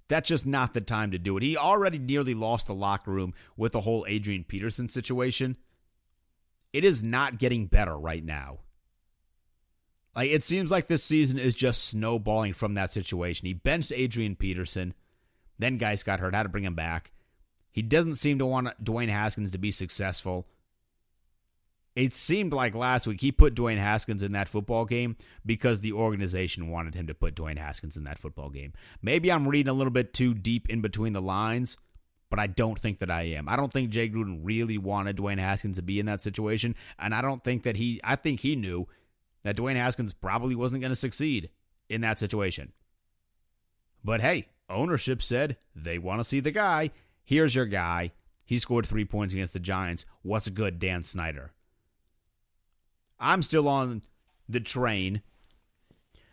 That's 0.09 0.29
just 0.29 0.47
not 0.47 0.75
the 0.75 0.81
time 0.81 1.11
to 1.13 1.19
do 1.19 1.37
it. 1.37 1.43
He 1.43 1.57
already 1.57 1.99
nearly 1.99 2.35
lost 2.35 2.67
the 2.67 2.75
locker 2.75 3.11
room 3.11 3.33
with 3.57 3.73
the 3.73 3.81
whole 3.81 4.05
Adrian 4.09 4.45
Peterson 4.45 4.89
situation. 4.89 5.57
It 6.73 6.85
is 6.85 7.03
not 7.03 7.39
getting 7.39 7.67
better 7.67 7.97
right 7.97 8.25
now. 8.25 8.59
Like 10.15 10.31
it 10.31 10.43
seems 10.43 10.71
like 10.71 10.89
this 10.89 11.03
season 11.03 11.39
is 11.39 11.55
just 11.55 11.85
snowballing 11.85 12.53
from 12.53 12.75
that 12.75 12.91
situation. 12.91 13.47
He 13.47 13.55
benched 13.55 13.93
Adrian 13.95 14.37
Peterson, 14.37 14.93
then 15.59 15.79
guys 15.79 16.03
got 16.03 16.21
hurt, 16.21 16.35
had 16.35 16.43
to 16.43 16.49
bring 16.49 16.65
him 16.65 16.75
back. 16.75 17.13
He 17.73 17.83
doesn't 17.83 18.17
seem 18.17 18.39
to 18.39 18.47
want 18.47 18.85
Dwayne 18.85 19.09
Haskins 19.09 19.51
to 19.51 19.59
be 19.59 19.71
successful. 19.71 20.47
It 21.95 22.15
seemed 22.15 22.53
like 22.53 22.75
last 22.75 23.07
week 23.07 23.21
he 23.21 23.33
put 23.33 23.55
Dwayne 23.55 23.79
Haskins 23.79 24.23
in 24.23 24.33
that 24.33 24.49
football 24.49 24.85
game 24.85 25.17
because 25.45 25.81
the 25.81 25.93
organization 25.93 26.71
wanted 26.71 26.95
him 26.95 27.07
to 27.07 27.15
put 27.15 27.35
Dwayne 27.35 27.59
Haskins 27.59 27.97
in 27.97 28.05
that 28.05 28.19
football 28.19 28.49
game. 28.49 28.73
Maybe 29.03 29.31
I'm 29.31 29.49
reading 29.49 29.71
a 29.71 29.75
little 29.75 29.91
bit 29.91 30.15
too 30.15 30.33
deep 30.33 30.71
in 30.71 30.81
between 30.81 31.13
the 31.13 31.21
lines, 31.21 31.77
but 32.31 32.39
I 32.39 32.47
don't 32.47 32.79
think 32.79 32.99
that 33.01 33.11
I 33.11 33.23
am. 33.23 33.47
I 33.47 33.57
don't 33.57 33.71
think 33.71 33.91
Jay 33.91 34.09
Gruden 34.09 34.41
really 34.43 34.79
wanted 34.79 35.19
Dwayne 35.19 35.39
Haskins 35.39 35.77
to 35.77 35.83
be 35.83 36.01
in 36.01 36.07
that 36.07 36.23
situation, 36.23 36.75
and 36.99 37.15
I 37.15 37.21
don't 37.21 37.45
think 37.45 37.63
that 37.65 37.77
he 37.77 38.01
I 38.03 38.17
think 38.17 38.41
he 38.41 38.57
knew 38.57 38.89
that 39.43 39.57
Dwayne 39.57 39.77
Haskins 39.77 40.15
probably 40.15 40.55
wasn't 40.55 40.81
going 40.81 40.93
to 40.93 40.97
succeed 40.97 41.51
in 41.91 42.01
that 42.01 42.19
situation. 42.19 42.73
But 44.03 44.23
hey, 44.23 44.49
ownership 44.71 45.21
said 45.21 45.59
they 45.77 45.99
want 45.99 46.21
to 46.21 46.25
see 46.25 46.41
the 46.41 46.51
guy. 46.51 46.91
Here's 47.25 47.55
your 47.55 47.67
guy. 47.67 48.13
He 48.45 48.59
scored 48.59 48.87
3 48.87 49.05
points 49.05 49.33
against 49.33 49.53
the 49.53 49.61
Giants. 49.61 50.05
What's 50.23 50.49
good, 50.49 50.79
Dan 50.79 51.03
Snyder? 51.03 51.53
I'm 53.19 53.43
still 53.43 53.69
on 53.69 54.03
the 54.49 54.61
train 54.61 55.23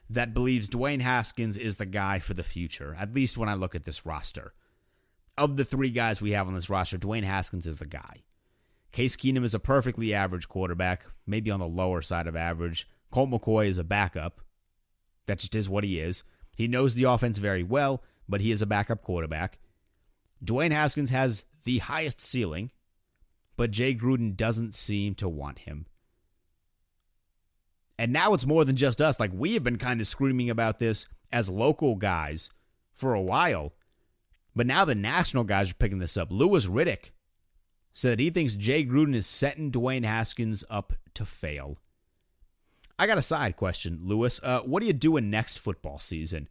that 0.10 0.34
believes 0.34 0.68
Dwayne 0.70 1.02
Haskins 1.02 1.56
is 1.56 1.78
the 1.78 1.86
guy 1.86 2.18
for 2.18 2.34
the 2.34 2.44
future, 2.44 2.98
at 3.00 3.14
least 3.14 3.38
when 3.38 3.48
I 3.48 3.54
look 3.54 3.76
at 3.76 3.84
this 3.84 4.06
roster. 4.06 4.54
Of 5.38 5.56
the 5.56 5.64
three 5.64 5.92
guys 5.92 6.22
we 6.22 6.32
have 6.32 6.48
on 6.48 6.56
this 6.56 6.70
roster, 6.70 6.98
Dwayne 6.98 7.24
Haskins 7.24 7.68
is 7.68 7.78
the 7.78 7.86
guy. 7.86 8.24
Case 8.92 9.16
Keenum 9.16 9.44
is 9.44 9.54
a 9.54 9.60
perfectly 9.60 10.14
average 10.14 10.50
quarterback, 10.50 11.06
maybe 11.28 11.52
on 11.52 11.60
the 11.60 11.68
lower 11.68 12.02
side 12.02 12.26
of 12.26 12.36
average. 12.36 12.88
Colt 13.12 13.30
McCoy 13.30 13.68
is 13.68 13.78
a 13.78 13.84
backup. 13.84 14.42
That 15.28 15.38
just 15.38 15.56
is 15.56 15.70
what 15.70 15.84
he 15.84 16.00
is. 16.00 16.24
He 16.56 16.68
knows 16.68 16.96
the 16.96 17.04
offense 17.04 17.38
very 17.38 17.64
well, 17.64 18.04
but 18.28 18.42
he 18.42 18.52
is 18.52 18.64
a 18.64 18.66
backup 18.66 19.04
quarterback. 19.04 19.60
Dwayne 20.44 20.72
Haskins 20.72 21.10
has 21.10 21.46
the 21.64 21.80
highest 21.80 22.22
ceiling, 22.22 22.72
but 23.58 23.72
Jay 23.72 23.94
Gruden 23.94 24.36
doesn't 24.36 24.74
seem 24.74 25.16
to 25.16 25.28
want 25.28 25.60
him. 25.60 25.86
And 27.98 28.14
now 28.14 28.34
it's 28.34 28.46
more 28.46 28.64
than 28.64 28.78
just 28.78 29.02
us. 29.02 29.20
Like 29.20 29.32
we 29.34 29.54
have 29.56 29.64
been 29.64 29.78
kind 29.78 30.00
of 30.00 30.08
screaming 30.08 30.50
about 30.50 30.80
this 30.80 31.06
as 31.32 31.50
local 31.50 31.96
guys 31.96 32.50
for 32.94 33.14
a 33.14 33.22
while. 33.22 33.74
But 34.56 34.68
now 34.68 34.86
the 34.86 34.96
national 34.96 35.44
guys 35.44 35.72
are 35.72 35.76
picking 35.76 36.00
this 36.00 36.16
up. 36.16 36.30
Louis 36.32 36.66
Riddick 36.66 37.12
said 37.94 38.20
he 38.20 38.30
thinks 38.30 38.56
Jay 38.56 38.86
Gruden 38.86 39.16
is 39.16 39.28
setting 39.28 39.72
Dwayne 39.72 40.06
Haskins 40.06 40.64
up 40.70 40.94
to 41.14 41.26
fail. 41.26 41.78
I 42.98 43.08
got 43.08 43.18
a 43.18 43.22
side 43.22 43.56
question, 43.56 44.00
Louis. 44.04 44.40
Uh, 44.44 44.62
what 44.62 44.82
are 44.84 44.86
you 44.86 44.94
doing 44.94 45.30
next 45.30 45.60
football 45.60 46.00
season? 46.00 46.48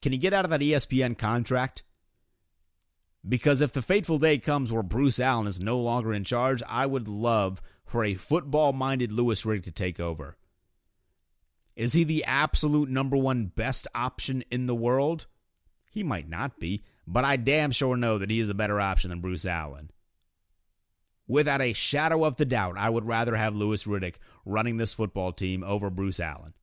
Can 0.00 0.12
he 0.12 0.18
get 0.18 0.32
out 0.32 0.44
of 0.44 0.50
that 0.50 0.60
ESPN 0.60 1.16
contract? 1.18 1.82
Because 3.26 3.60
if 3.60 3.72
the 3.72 3.82
fateful 3.82 4.18
day 4.18 4.38
comes 4.38 4.70
where 4.70 4.82
Bruce 4.82 5.18
Allen 5.18 5.46
is 5.46 5.60
no 5.60 5.78
longer 5.78 6.12
in 6.12 6.24
charge, 6.24 6.62
I 6.68 6.86
would 6.86 7.08
love 7.08 7.60
for 7.84 8.04
a 8.04 8.14
football 8.14 8.72
minded 8.72 9.12
Louis 9.12 9.42
Riddick 9.42 9.64
to 9.64 9.70
take 9.70 9.98
over. 9.98 10.36
Is 11.74 11.92
he 11.92 12.04
the 12.04 12.24
absolute 12.24 12.88
number 12.88 13.16
one 13.16 13.46
best 13.46 13.86
option 13.94 14.42
in 14.50 14.66
the 14.66 14.74
world? 14.74 15.26
He 15.90 16.02
might 16.02 16.28
not 16.28 16.58
be, 16.58 16.84
but 17.06 17.24
I 17.24 17.36
damn 17.36 17.70
sure 17.70 17.96
know 17.96 18.18
that 18.18 18.30
he 18.30 18.40
is 18.40 18.48
a 18.48 18.54
better 18.54 18.80
option 18.80 19.10
than 19.10 19.20
Bruce 19.20 19.46
Allen. 19.46 19.90
Without 21.26 21.60
a 21.60 21.72
shadow 21.72 22.24
of 22.24 22.36
the 22.36 22.44
doubt, 22.44 22.76
I 22.78 22.88
would 22.90 23.06
rather 23.06 23.36
have 23.36 23.54
Louis 23.54 23.84
Riddick 23.84 24.16
running 24.44 24.78
this 24.78 24.94
football 24.94 25.32
team 25.32 25.62
over 25.62 25.90
Bruce 25.90 26.20
Allen. 26.20 26.54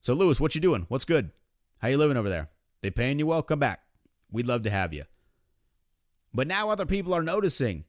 So, 0.00 0.14
Louis, 0.14 0.40
what 0.40 0.54
you 0.54 0.60
doing? 0.60 0.86
What's 0.88 1.04
good? 1.04 1.30
How 1.78 1.88
you 1.88 1.98
living 1.98 2.16
over 2.16 2.28
there? 2.28 2.50
They 2.80 2.90
paying 2.90 3.18
you 3.18 3.26
well? 3.26 3.42
Come 3.42 3.58
back. 3.60 3.85
We'd 4.30 4.46
love 4.46 4.62
to 4.62 4.70
have 4.70 4.92
you. 4.92 5.04
But 6.34 6.46
now 6.46 6.68
other 6.68 6.86
people 6.86 7.14
are 7.14 7.22
noticing. 7.22 7.84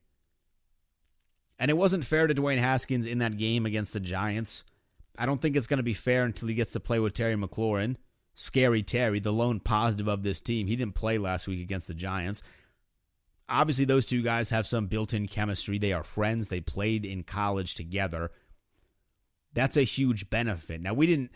And 1.60 1.72
it 1.72 1.78
wasn't 1.78 2.06
fair 2.06 2.28
to 2.28 2.36
Dwayne 2.36 2.60
Haskins 2.60 3.06
in 3.06 3.18
that 3.20 3.38
game 3.38 3.66
against 3.66 3.94
the 3.94 4.00
Giants. 4.00 4.64
I 5.18 5.26
don't 5.26 5.42
think 5.42 5.56
it's 5.56 5.68
going 5.68 5.78
to 5.78 5.84
be 5.84 5.94
fair 5.94 6.24
until 6.24 6.48
he 6.48 6.54
gets 6.54 6.74
to 6.74 6.80
play 6.80 7.00
with 7.00 7.14
Terry 7.14 7.36
McLaurin. 7.36 7.96
Scary 8.36 8.84
Terry, 8.84 9.20
the 9.20 9.34
lone 9.34 9.60
positive 9.60 10.08
of 10.08 10.22
this 10.22 10.40
team. 10.40 10.68
He 10.68 10.76
didn't 10.76 10.94
play 10.94 11.18
last 11.18 11.48
week 11.48 11.60
against 11.60 11.88
the 11.88 11.96
Giants. 11.96 12.44
Obviously, 13.50 13.86
those 13.86 14.06
two 14.06 14.22
guys 14.22 14.52
have 14.52 14.68
some 14.68 14.86
built 14.86 15.14
in 15.14 15.28
chemistry. 15.28 15.80
They 15.80 15.94
are 15.94 16.04
friends, 16.04 16.50
they 16.50 16.62
played 16.62 17.04
in 17.04 17.24
college 17.24 17.74
together. 17.74 18.30
That's 19.54 19.78
a 19.78 19.84
huge 19.84 20.30
benefit. 20.30 20.82
Now, 20.82 20.94
we 20.94 21.08
didn't 21.08 21.32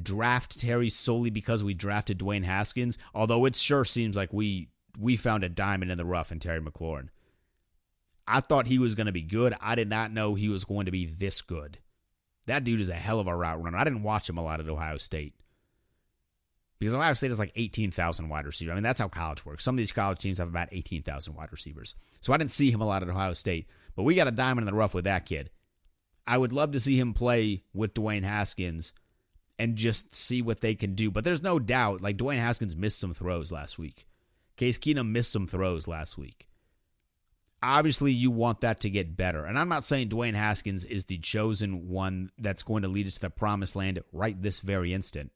draft 0.00 0.58
Terry 0.58 0.90
solely 0.90 1.30
because 1.30 1.64
we 1.64 1.74
drafted 1.74 2.18
Dwayne 2.18 2.44
Haskins, 2.44 2.98
although 3.14 3.44
it 3.44 3.56
sure 3.56 3.84
seems 3.84 4.16
like 4.16 4.32
we 4.32 4.68
we 4.98 5.16
found 5.16 5.44
a 5.44 5.48
diamond 5.48 5.90
in 5.90 5.98
the 5.98 6.04
rough 6.04 6.32
in 6.32 6.38
Terry 6.40 6.60
McLaurin. 6.60 7.08
I 8.26 8.40
thought 8.40 8.66
he 8.66 8.78
was 8.78 8.94
going 8.94 9.06
to 9.06 9.12
be 9.12 9.22
good. 9.22 9.54
I 9.60 9.74
did 9.74 9.88
not 9.88 10.12
know 10.12 10.34
he 10.34 10.48
was 10.48 10.64
going 10.64 10.86
to 10.86 10.92
be 10.92 11.06
this 11.06 11.40
good. 11.42 11.78
That 12.46 12.64
dude 12.64 12.80
is 12.80 12.88
a 12.88 12.94
hell 12.94 13.20
of 13.20 13.26
a 13.26 13.34
route 13.34 13.62
runner. 13.62 13.78
I 13.78 13.84
didn't 13.84 14.02
watch 14.02 14.28
him 14.28 14.38
a 14.38 14.42
lot 14.42 14.60
at 14.60 14.68
Ohio 14.68 14.98
State. 14.98 15.34
Because 16.78 16.94
Ohio 16.94 17.12
State 17.12 17.30
is 17.30 17.38
like 17.38 17.52
18,000 17.56 18.28
wide 18.28 18.46
receivers. 18.46 18.72
I 18.72 18.74
mean, 18.74 18.82
that's 18.82 19.00
how 19.00 19.08
college 19.08 19.44
works. 19.44 19.64
Some 19.64 19.74
of 19.74 19.78
these 19.78 19.92
college 19.92 20.18
teams 20.18 20.38
have 20.38 20.48
about 20.48 20.68
18,000 20.72 21.34
wide 21.34 21.52
receivers. 21.52 21.94
So 22.20 22.32
I 22.32 22.36
didn't 22.36 22.50
see 22.50 22.70
him 22.70 22.80
a 22.80 22.86
lot 22.86 23.02
at 23.02 23.08
Ohio 23.08 23.34
State, 23.34 23.66
but 23.94 24.04
we 24.04 24.14
got 24.14 24.28
a 24.28 24.32
diamond 24.32 24.66
in 24.66 24.72
the 24.72 24.78
rough 24.78 24.94
with 24.94 25.04
that 25.04 25.26
kid. 25.26 25.50
I 26.26 26.38
would 26.38 26.52
love 26.52 26.72
to 26.72 26.80
see 26.80 26.98
him 26.98 27.12
play 27.12 27.64
with 27.74 27.94
Dwayne 27.94 28.22
Haskins 28.22 28.92
and 29.60 29.76
just 29.76 30.14
see 30.14 30.40
what 30.40 30.62
they 30.62 30.74
can 30.74 30.94
do. 30.94 31.10
But 31.10 31.22
there's 31.22 31.42
no 31.42 31.58
doubt, 31.58 32.00
like 32.00 32.16
Dwayne 32.16 32.38
Haskins 32.38 32.74
missed 32.74 32.98
some 32.98 33.12
throws 33.12 33.52
last 33.52 33.78
week. 33.78 34.06
Case 34.56 34.78
Keenum 34.78 35.10
missed 35.10 35.32
some 35.32 35.46
throws 35.46 35.86
last 35.86 36.16
week. 36.16 36.48
Obviously, 37.62 38.10
you 38.10 38.30
want 38.30 38.62
that 38.62 38.80
to 38.80 38.88
get 38.88 39.18
better. 39.18 39.44
And 39.44 39.58
I'm 39.58 39.68
not 39.68 39.84
saying 39.84 40.08
Dwayne 40.08 40.34
Haskins 40.34 40.86
is 40.86 41.04
the 41.04 41.18
chosen 41.18 41.90
one 41.90 42.30
that's 42.38 42.62
going 42.62 42.80
to 42.82 42.88
lead 42.88 43.06
us 43.06 43.14
to 43.16 43.20
the 43.20 43.30
promised 43.30 43.76
land 43.76 44.00
right 44.14 44.40
this 44.40 44.60
very 44.60 44.94
instant. 44.94 45.30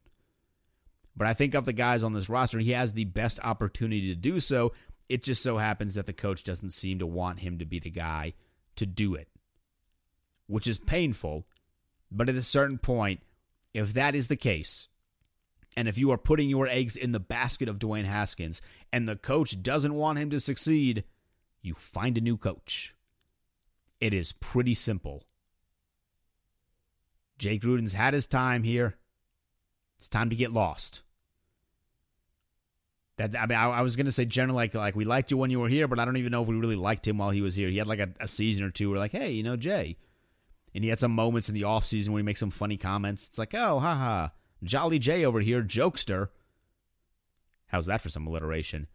But 1.14 1.28
I 1.28 1.34
think 1.34 1.54
of 1.54 1.66
the 1.66 1.74
guys 1.74 2.02
on 2.02 2.12
this 2.12 2.30
roster, 2.30 2.60
he 2.60 2.70
has 2.70 2.94
the 2.94 3.04
best 3.04 3.38
opportunity 3.44 4.08
to 4.08 4.18
do 4.18 4.40
so. 4.40 4.72
It 5.06 5.22
just 5.22 5.42
so 5.42 5.58
happens 5.58 5.96
that 5.96 6.06
the 6.06 6.14
coach 6.14 6.42
doesn't 6.42 6.72
seem 6.72 6.98
to 6.98 7.06
want 7.06 7.40
him 7.40 7.58
to 7.58 7.66
be 7.66 7.78
the 7.78 7.90
guy 7.90 8.32
to 8.76 8.86
do 8.86 9.14
it, 9.14 9.28
which 10.46 10.66
is 10.66 10.78
painful. 10.78 11.46
But 12.10 12.30
at 12.30 12.36
a 12.36 12.42
certain 12.42 12.78
point, 12.78 13.20
if 13.74 13.92
that 13.92 14.14
is 14.14 14.28
the 14.28 14.36
case, 14.36 14.88
and 15.76 15.88
if 15.88 15.98
you 15.98 16.10
are 16.12 16.18
putting 16.18 16.48
your 16.48 16.68
eggs 16.68 16.96
in 16.96 17.12
the 17.12 17.20
basket 17.20 17.68
of 17.68 17.78
Dwayne 17.78 18.04
Haskins 18.04 18.62
and 18.92 19.08
the 19.08 19.16
coach 19.16 19.60
doesn't 19.62 19.94
want 19.94 20.18
him 20.18 20.30
to 20.30 20.40
succeed, 20.40 21.04
you 21.60 21.74
find 21.74 22.16
a 22.16 22.20
new 22.20 22.36
coach. 22.36 22.94
It 24.00 24.14
is 24.14 24.32
pretty 24.32 24.74
simple. 24.74 25.24
Jay 27.38 27.58
Gruden's 27.58 27.94
had 27.94 28.14
his 28.14 28.28
time 28.28 28.62
here. 28.62 28.96
It's 29.98 30.08
time 30.08 30.30
to 30.30 30.36
get 30.36 30.52
lost. 30.52 31.02
That 33.16 33.36
I 33.36 33.46
mean, 33.46 33.58
I, 33.58 33.66
I 33.70 33.80
was 33.80 33.96
gonna 33.96 34.10
say 34.10 34.24
generally 34.24 34.56
like 34.56 34.74
like 34.74 34.96
we 34.96 35.04
liked 35.04 35.30
you 35.30 35.36
when 35.36 35.50
you 35.50 35.60
were 35.60 35.68
here, 35.68 35.88
but 35.88 35.98
I 35.98 36.04
don't 36.04 36.16
even 36.16 36.32
know 36.32 36.42
if 36.42 36.48
we 36.48 36.56
really 36.56 36.76
liked 36.76 37.06
him 37.06 37.18
while 37.18 37.30
he 37.30 37.40
was 37.40 37.54
here. 37.54 37.68
He 37.68 37.78
had 37.78 37.86
like 37.86 38.00
a, 38.00 38.10
a 38.20 38.28
season 38.28 38.64
or 38.64 38.70
two. 38.70 38.90
We're 38.90 38.98
like, 38.98 39.12
hey, 39.12 39.30
you 39.30 39.42
know, 39.42 39.56
Jay, 39.56 39.96
and 40.74 40.82
he 40.82 40.90
had 40.90 40.98
some 40.98 41.12
moments 41.12 41.48
in 41.48 41.54
the 41.54 41.64
off 41.64 41.84
season 41.84 42.12
where 42.12 42.20
he 42.20 42.24
makes 42.24 42.40
some 42.40 42.50
funny 42.50 42.76
comments. 42.76 43.28
It's 43.28 43.38
like, 43.38 43.54
oh, 43.54 43.78
haha, 43.80 44.28
Jolly 44.62 44.98
Jay 44.98 45.24
over 45.24 45.40
here, 45.40 45.62
jokester. 45.62 46.28
How's 47.68 47.86
that 47.86 48.00
for 48.00 48.08
some 48.08 48.26
alliteration? 48.26 48.88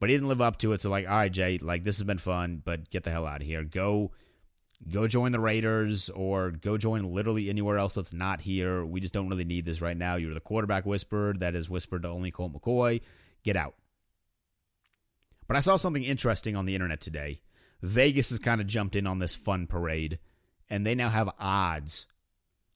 But 0.00 0.10
he 0.10 0.16
didn't 0.16 0.28
live 0.28 0.40
up 0.40 0.58
to 0.58 0.72
it. 0.72 0.80
So 0.80 0.90
like, 0.90 1.08
all 1.08 1.16
right, 1.16 1.32
Jay, 1.32 1.58
like 1.58 1.84
this 1.84 1.98
has 1.98 2.04
been 2.04 2.18
fun, 2.18 2.60
but 2.64 2.90
get 2.90 3.04
the 3.04 3.10
hell 3.10 3.26
out 3.26 3.40
of 3.40 3.46
here. 3.46 3.64
Go 3.64 4.12
go 4.90 5.06
join 5.06 5.32
the 5.32 5.40
Raiders 5.40 6.10
or 6.10 6.50
go 6.50 6.76
join 6.76 7.14
literally 7.14 7.48
anywhere 7.48 7.78
else 7.78 7.94
that's 7.94 8.12
not 8.12 8.42
here. 8.42 8.84
We 8.84 9.00
just 9.00 9.14
don't 9.14 9.28
really 9.28 9.44
need 9.44 9.64
this 9.64 9.80
right 9.80 9.96
now. 9.96 10.16
You're 10.16 10.34
the 10.34 10.40
quarterback 10.40 10.84
whispered 10.84 11.40
that 11.40 11.54
is 11.54 11.70
whispered 11.70 12.02
to 12.02 12.08
only 12.08 12.30
Colt 12.30 12.52
McCoy. 12.52 13.00
Get 13.42 13.56
out. 13.56 13.74
But 15.46 15.56
I 15.56 15.60
saw 15.60 15.76
something 15.76 16.02
interesting 16.02 16.56
on 16.56 16.66
the 16.66 16.74
internet 16.74 17.00
today. 17.00 17.40
Vegas 17.82 18.30
has 18.30 18.38
kind 18.38 18.60
of 18.60 18.66
jumped 18.66 18.96
in 18.96 19.06
on 19.06 19.18
this 19.18 19.34
fun 19.34 19.66
parade, 19.66 20.18
and 20.68 20.86
they 20.86 20.94
now 20.94 21.08
have 21.08 21.30
odds 21.38 22.06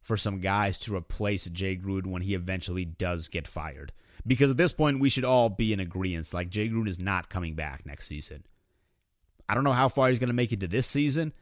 for 0.00 0.16
some 0.16 0.40
guys 0.40 0.78
to 0.80 0.96
replace 0.96 1.48
Jay 1.48 1.76
Gruden 1.76 2.06
when 2.06 2.22
he 2.22 2.34
eventually 2.34 2.84
does 2.84 3.28
get 3.28 3.46
fired. 3.46 3.92
Because 4.26 4.50
at 4.50 4.56
this 4.56 4.72
point, 4.72 5.00
we 5.00 5.08
should 5.08 5.24
all 5.24 5.48
be 5.48 5.72
in 5.72 5.80
agreement. 5.80 6.32
Like, 6.32 6.50
Jay 6.50 6.68
Gruden 6.68 6.88
is 6.88 6.98
not 6.98 7.28
coming 7.28 7.54
back 7.54 7.86
next 7.86 8.06
season. 8.06 8.44
I 9.48 9.54
don't 9.54 9.64
know 9.64 9.72
how 9.72 9.88
far 9.88 10.08
he's 10.08 10.18
going 10.18 10.28
to 10.28 10.34
make 10.34 10.52
it 10.52 10.60
to 10.60 10.68
this 10.68 10.86
season, 10.86 11.32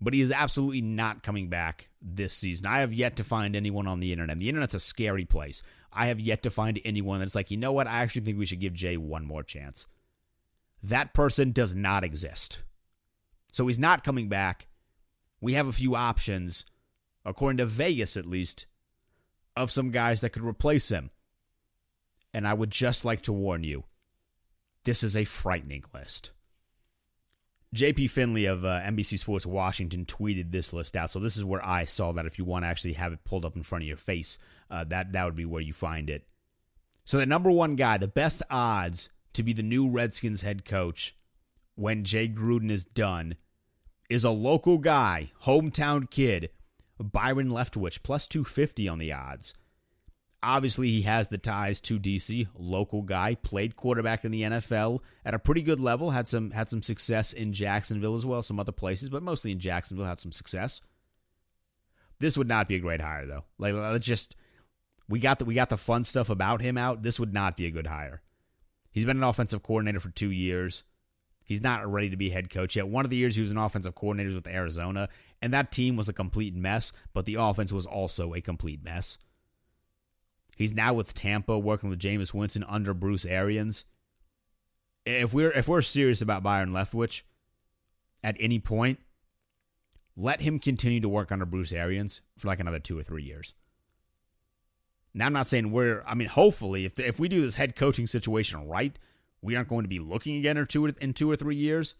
but 0.00 0.14
he 0.14 0.20
is 0.20 0.30
absolutely 0.30 0.80
not 0.80 1.22
coming 1.22 1.48
back 1.48 1.88
this 2.00 2.32
season. 2.34 2.66
I 2.66 2.80
have 2.80 2.92
yet 2.92 3.16
to 3.16 3.24
find 3.24 3.56
anyone 3.56 3.86
on 3.86 4.00
the 4.00 4.12
internet. 4.12 4.38
The 4.38 4.48
internet's 4.48 4.74
a 4.74 4.80
scary 4.80 5.24
place. 5.24 5.62
I 5.92 6.06
have 6.06 6.20
yet 6.20 6.42
to 6.44 6.50
find 6.50 6.80
anyone 6.84 7.18
that's 7.18 7.34
like, 7.34 7.50
you 7.50 7.56
know 7.56 7.72
what? 7.72 7.86
I 7.86 8.02
actually 8.02 8.22
think 8.22 8.38
we 8.38 8.46
should 8.46 8.60
give 8.60 8.74
Jay 8.74 8.96
one 8.96 9.24
more 9.24 9.42
chance. 9.42 9.86
That 10.82 11.12
person 11.12 11.52
does 11.52 11.74
not 11.74 12.04
exist. 12.04 12.60
So 13.52 13.66
he's 13.66 13.78
not 13.78 14.04
coming 14.04 14.28
back. 14.28 14.68
We 15.40 15.54
have 15.54 15.66
a 15.66 15.72
few 15.72 15.94
options, 15.96 16.64
according 17.24 17.58
to 17.58 17.66
Vegas 17.66 18.16
at 18.16 18.26
least, 18.26 18.66
of 19.56 19.70
some 19.70 19.90
guys 19.90 20.20
that 20.20 20.30
could 20.30 20.44
replace 20.44 20.90
him. 20.90 21.10
And 22.32 22.46
I 22.46 22.54
would 22.54 22.70
just 22.70 23.04
like 23.04 23.22
to 23.22 23.32
warn 23.32 23.64
you 23.64 23.84
this 24.84 25.02
is 25.02 25.16
a 25.16 25.24
frightening 25.24 25.84
list. 25.92 26.32
JP 27.74 28.10
Finley 28.10 28.46
of 28.46 28.64
uh, 28.64 28.80
NBC 28.80 29.18
Sports 29.18 29.46
Washington 29.46 30.04
tweeted 30.04 30.50
this 30.50 30.72
list 30.72 30.96
out. 30.96 31.10
So 31.10 31.20
this 31.20 31.36
is 31.36 31.44
where 31.44 31.64
I 31.64 31.84
saw 31.84 32.12
that. 32.12 32.26
If 32.26 32.38
you 32.38 32.44
want 32.44 32.64
to 32.64 32.68
actually 32.68 32.94
have 32.94 33.12
it 33.12 33.24
pulled 33.24 33.44
up 33.44 33.54
in 33.56 33.62
front 33.62 33.84
of 33.84 33.88
your 33.88 33.96
face, 33.96 34.38
uh, 34.70 34.84
that 34.84 35.12
that 35.12 35.24
would 35.24 35.36
be 35.36 35.44
where 35.44 35.62
you 35.62 35.72
find 35.72 36.10
it. 36.10 36.26
So 37.04 37.18
the 37.18 37.26
number 37.26 37.50
one 37.50 37.76
guy, 37.76 37.96
the 37.96 38.08
best 38.08 38.42
odds 38.50 39.08
to 39.34 39.42
be 39.42 39.52
the 39.52 39.62
new 39.62 39.88
Redskins 39.88 40.42
head 40.42 40.64
coach 40.64 41.14
when 41.76 42.04
Jay 42.04 42.28
Gruden 42.28 42.70
is 42.70 42.84
done, 42.84 43.36
is 44.10 44.24
a 44.24 44.30
local 44.30 44.76
guy, 44.76 45.30
hometown 45.44 46.10
kid, 46.10 46.50
Byron 46.98 47.48
Leftwich, 47.48 48.02
plus 48.02 48.26
two 48.26 48.44
fifty 48.44 48.88
on 48.88 48.98
the 48.98 49.12
odds. 49.12 49.54
Obviously, 50.42 50.88
he 50.88 51.02
has 51.02 51.28
the 51.28 51.38
ties 51.38 51.80
to 51.80 52.00
DC. 52.00 52.48
Local 52.54 53.02
guy, 53.02 53.34
played 53.34 53.76
quarterback 53.76 54.24
in 54.24 54.32
the 54.32 54.42
NFL 54.42 55.00
at 55.24 55.34
a 55.34 55.38
pretty 55.38 55.62
good 55.62 55.80
level. 55.80 56.10
Had 56.10 56.26
some 56.26 56.50
had 56.50 56.68
some 56.68 56.82
success 56.82 57.32
in 57.32 57.52
Jacksonville 57.52 58.14
as 58.14 58.26
well, 58.26 58.42
some 58.42 58.58
other 58.58 58.72
places, 58.72 59.08
but 59.08 59.22
mostly 59.22 59.52
in 59.52 59.58
Jacksonville 59.58 60.06
had 60.06 60.18
some 60.18 60.32
success. 60.32 60.80
This 62.18 62.36
would 62.36 62.48
not 62.48 62.68
be 62.68 62.74
a 62.74 62.80
great 62.80 63.00
hire 63.00 63.26
though. 63.26 63.44
Like 63.58 63.74
uh, 63.74 63.92
let's 63.92 64.06
just 64.06 64.34
we 65.08 65.20
got 65.20 65.38
the 65.38 65.44
we 65.44 65.54
got 65.54 65.68
the 65.68 65.76
fun 65.76 66.04
stuff 66.04 66.30
about 66.30 66.62
him 66.62 66.78
out. 66.78 67.02
This 67.02 67.20
would 67.20 67.34
not 67.34 67.56
be 67.56 67.66
a 67.66 67.70
good 67.70 67.86
hire. 67.86 68.22
He's 68.90 69.04
been 69.04 69.18
an 69.18 69.24
offensive 69.24 69.62
coordinator 69.62 70.00
for 70.00 70.10
two 70.10 70.30
years. 70.30 70.84
He's 71.50 71.60
not 71.60 71.90
ready 71.90 72.08
to 72.10 72.16
be 72.16 72.30
head 72.30 72.48
coach 72.48 72.76
yet. 72.76 72.86
One 72.86 73.04
of 73.04 73.10
the 73.10 73.16
years 73.16 73.34
he 73.34 73.42
was 73.42 73.50
an 73.50 73.56
offensive 73.56 73.96
coordinator 73.96 74.32
with 74.32 74.46
Arizona, 74.46 75.08
and 75.42 75.52
that 75.52 75.72
team 75.72 75.96
was 75.96 76.08
a 76.08 76.12
complete 76.12 76.54
mess, 76.54 76.92
but 77.12 77.24
the 77.24 77.34
offense 77.34 77.72
was 77.72 77.86
also 77.86 78.34
a 78.34 78.40
complete 78.40 78.84
mess. 78.84 79.18
He's 80.56 80.72
now 80.72 80.94
with 80.94 81.12
Tampa, 81.12 81.58
working 81.58 81.90
with 81.90 81.98
Jameis 81.98 82.32
Winston 82.32 82.62
under 82.68 82.94
Bruce 82.94 83.24
Arians. 83.24 83.84
If 85.04 85.34
we're 85.34 85.50
if 85.50 85.66
we're 85.66 85.82
serious 85.82 86.22
about 86.22 86.44
Byron 86.44 86.70
Leftwich, 86.70 87.22
at 88.22 88.36
any 88.38 88.60
point, 88.60 89.00
let 90.16 90.42
him 90.42 90.60
continue 90.60 91.00
to 91.00 91.08
work 91.08 91.32
under 91.32 91.46
Bruce 91.46 91.72
Arians 91.72 92.20
for 92.38 92.46
like 92.46 92.60
another 92.60 92.78
two 92.78 92.96
or 92.96 93.02
three 93.02 93.24
years. 93.24 93.54
Now, 95.12 95.26
I'm 95.26 95.32
not 95.32 95.48
saying 95.48 95.72
we're, 95.72 96.04
I 96.06 96.14
mean, 96.14 96.28
hopefully, 96.28 96.84
if, 96.84 97.00
if 97.00 97.18
we 97.18 97.28
do 97.28 97.40
this 97.40 97.56
head 97.56 97.74
coaching 97.74 98.06
situation 98.06 98.68
right, 98.68 98.96
we 99.42 99.56
aren't 99.56 99.68
going 99.68 99.84
to 99.84 99.88
be 99.88 99.98
looking 99.98 100.36
again 100.36 100.58
or 100.58 100.64
two 100.64 100.86
in 100.86 101.14
two 101.14 101.30
or 101.30 101.36
three 101.36 101.56
years. 101.56 101.94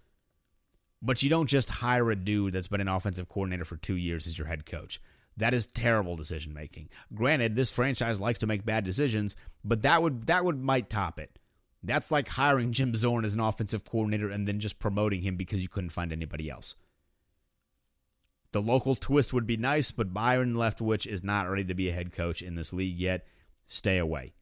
But 1.02 1.22
you 1.22 1.30
don't 1.30 1.48
just 1.48 1.70
hire 1.70 2.10
a 2.10 2.16
dude 2.16 2.52
that's 2.52 2.68
been 2.68 2.80
an 2.80 2.88
offensive 2.88 3.28
coordinator 3.28 3.64
for 3.64 3.76
two 3.76 3.96
years 3.96 4.26
as 4.26 4.36
your 4.36 4.48
head 4.48 4.66
coach. 4.66 5.00
That 5.36 5.54
is 5.54 5.64
terrible 5.64 6.16
decision 6.16 6.52
making. 6.52 6.90
Granted, 7.14 7.56
this 7.56 7.70
franchise 7.70 8.20
likes 8.20 8.38
to 8.40 8.46
make 8.46 8.66
bad 8.66 8.84
decisions, 8.84 9.36
but 9.64 9.80
that 9.82 10.02
would 10.02 10.26
that 10.26 10.44
would 10.44 10.62
might 10.62 10.90
top 10.90 11.18
it. 11.18 11.38
That's 11.82 12.10
like 12.10 12.28
hiring 12.28 12.72
Jim 12.72 12.94
Zorn 12.94 13.24
as 13.24 13.34
an 13.34 13.40
offensive 13.40 13.84
coordinator 13.84 14.28
and 14.28 14.46
then 14.46 14.60
just 14.60 14.78
promoting 14.78 15.22
him 15.22 15.36
because 15.36 15.62
you 15.62 15.68
couldn't 15.68 15.90
find 15.90 16.12
anybody 16.12 16.50
else. 16.50 16.74
The 18.52 18.60
local 18.60 18.96
twist 18.96 19.32
would 19.32 19.46
be 19.46 19.56
nice, 19.56 19.90
but 19.90 20.12
Byron 20.12 20.54
Leftwich 20.54 21.06
is 21.06 21.22
not 21.22 21.48
ready 21.48 21.64
to 21.64 21.74
be 21.74 21.88
a 21.88 21.92
head 21.92 22.12
coach 22.12 22.42
in 22.42 22.56
this 22.56 22.72
league 22.72 22.98
yet. 22.98 23.24
Stay 23.68 23.96
away. 23.96 24.34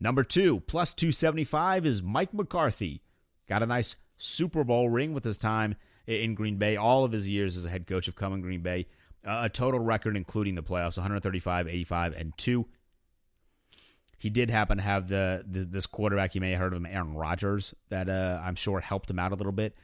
Number 0.00 0.22
two, 0.22 0.60
plus 0.60 0.94
275 0.94 1.84
is 1.84 2.02
Mike 2.02 2.32
McCarthy. 2.32 3.02
Got 3.48 3.62
a 3.62 3.66
nice 3.66 3.96
Super 4.16 4.64
Bowl 4.64 4.88
ring 4.88 5.12
with 5.12 5.24
his 5.24 5.38
time 5.38 5.76
in 6.06 6.34
Green 6.34 6.56
Bay. 6.56 6.76
All 6.76 7.04
of 7.04 7.12
his 7.12 7.28
years 7.28 7.56
as 7.56 7.64
a 7.64 7.70
head 7.70 7.86
coach 7.86 8.06
have 8.06 8.16
come 8.16 8.32
in 8.32 8.40
Green 8.40 8.62
Bay. 8.62 8.86
Uh, 9.26 9.42
a 9.44 9.48
total 9.48 9.80
record, 9.80 10.16
including 10.16 10.54
the 10.54 10.62
playoffs, 10.62 10.96
135, 10.96 11.66
85, 11.66 12.14
and 12.16 12.36
2. 12.38 12.66
He 14.16 14.30
did 14.30 14.50
happen 14.50 14.78
to 14.78 14.82
have 14.82 15.08
the, 15.08 15.44
the 15.46 15.60
this 15.60 15.86
quarterback, 15.86 16.34
you 16.34 16.40
may 16.40 16.50
have 16.50 16.60
heard 16.60 16.72
of 16.72 16.78
him, 16.78 16.86
Aaron 16.86 17.14
Rodgers, 17.14 17.74
that 17.88 18.08
uh, 18.08 18.40
I'm 18.42 18.54
sure 18.54 18.80
helped 18.80 19.10
him 19.10 19.18
out 19.18 19.32
a 19.32 19.36
little 19.36 19.52
bit 19.52 19.76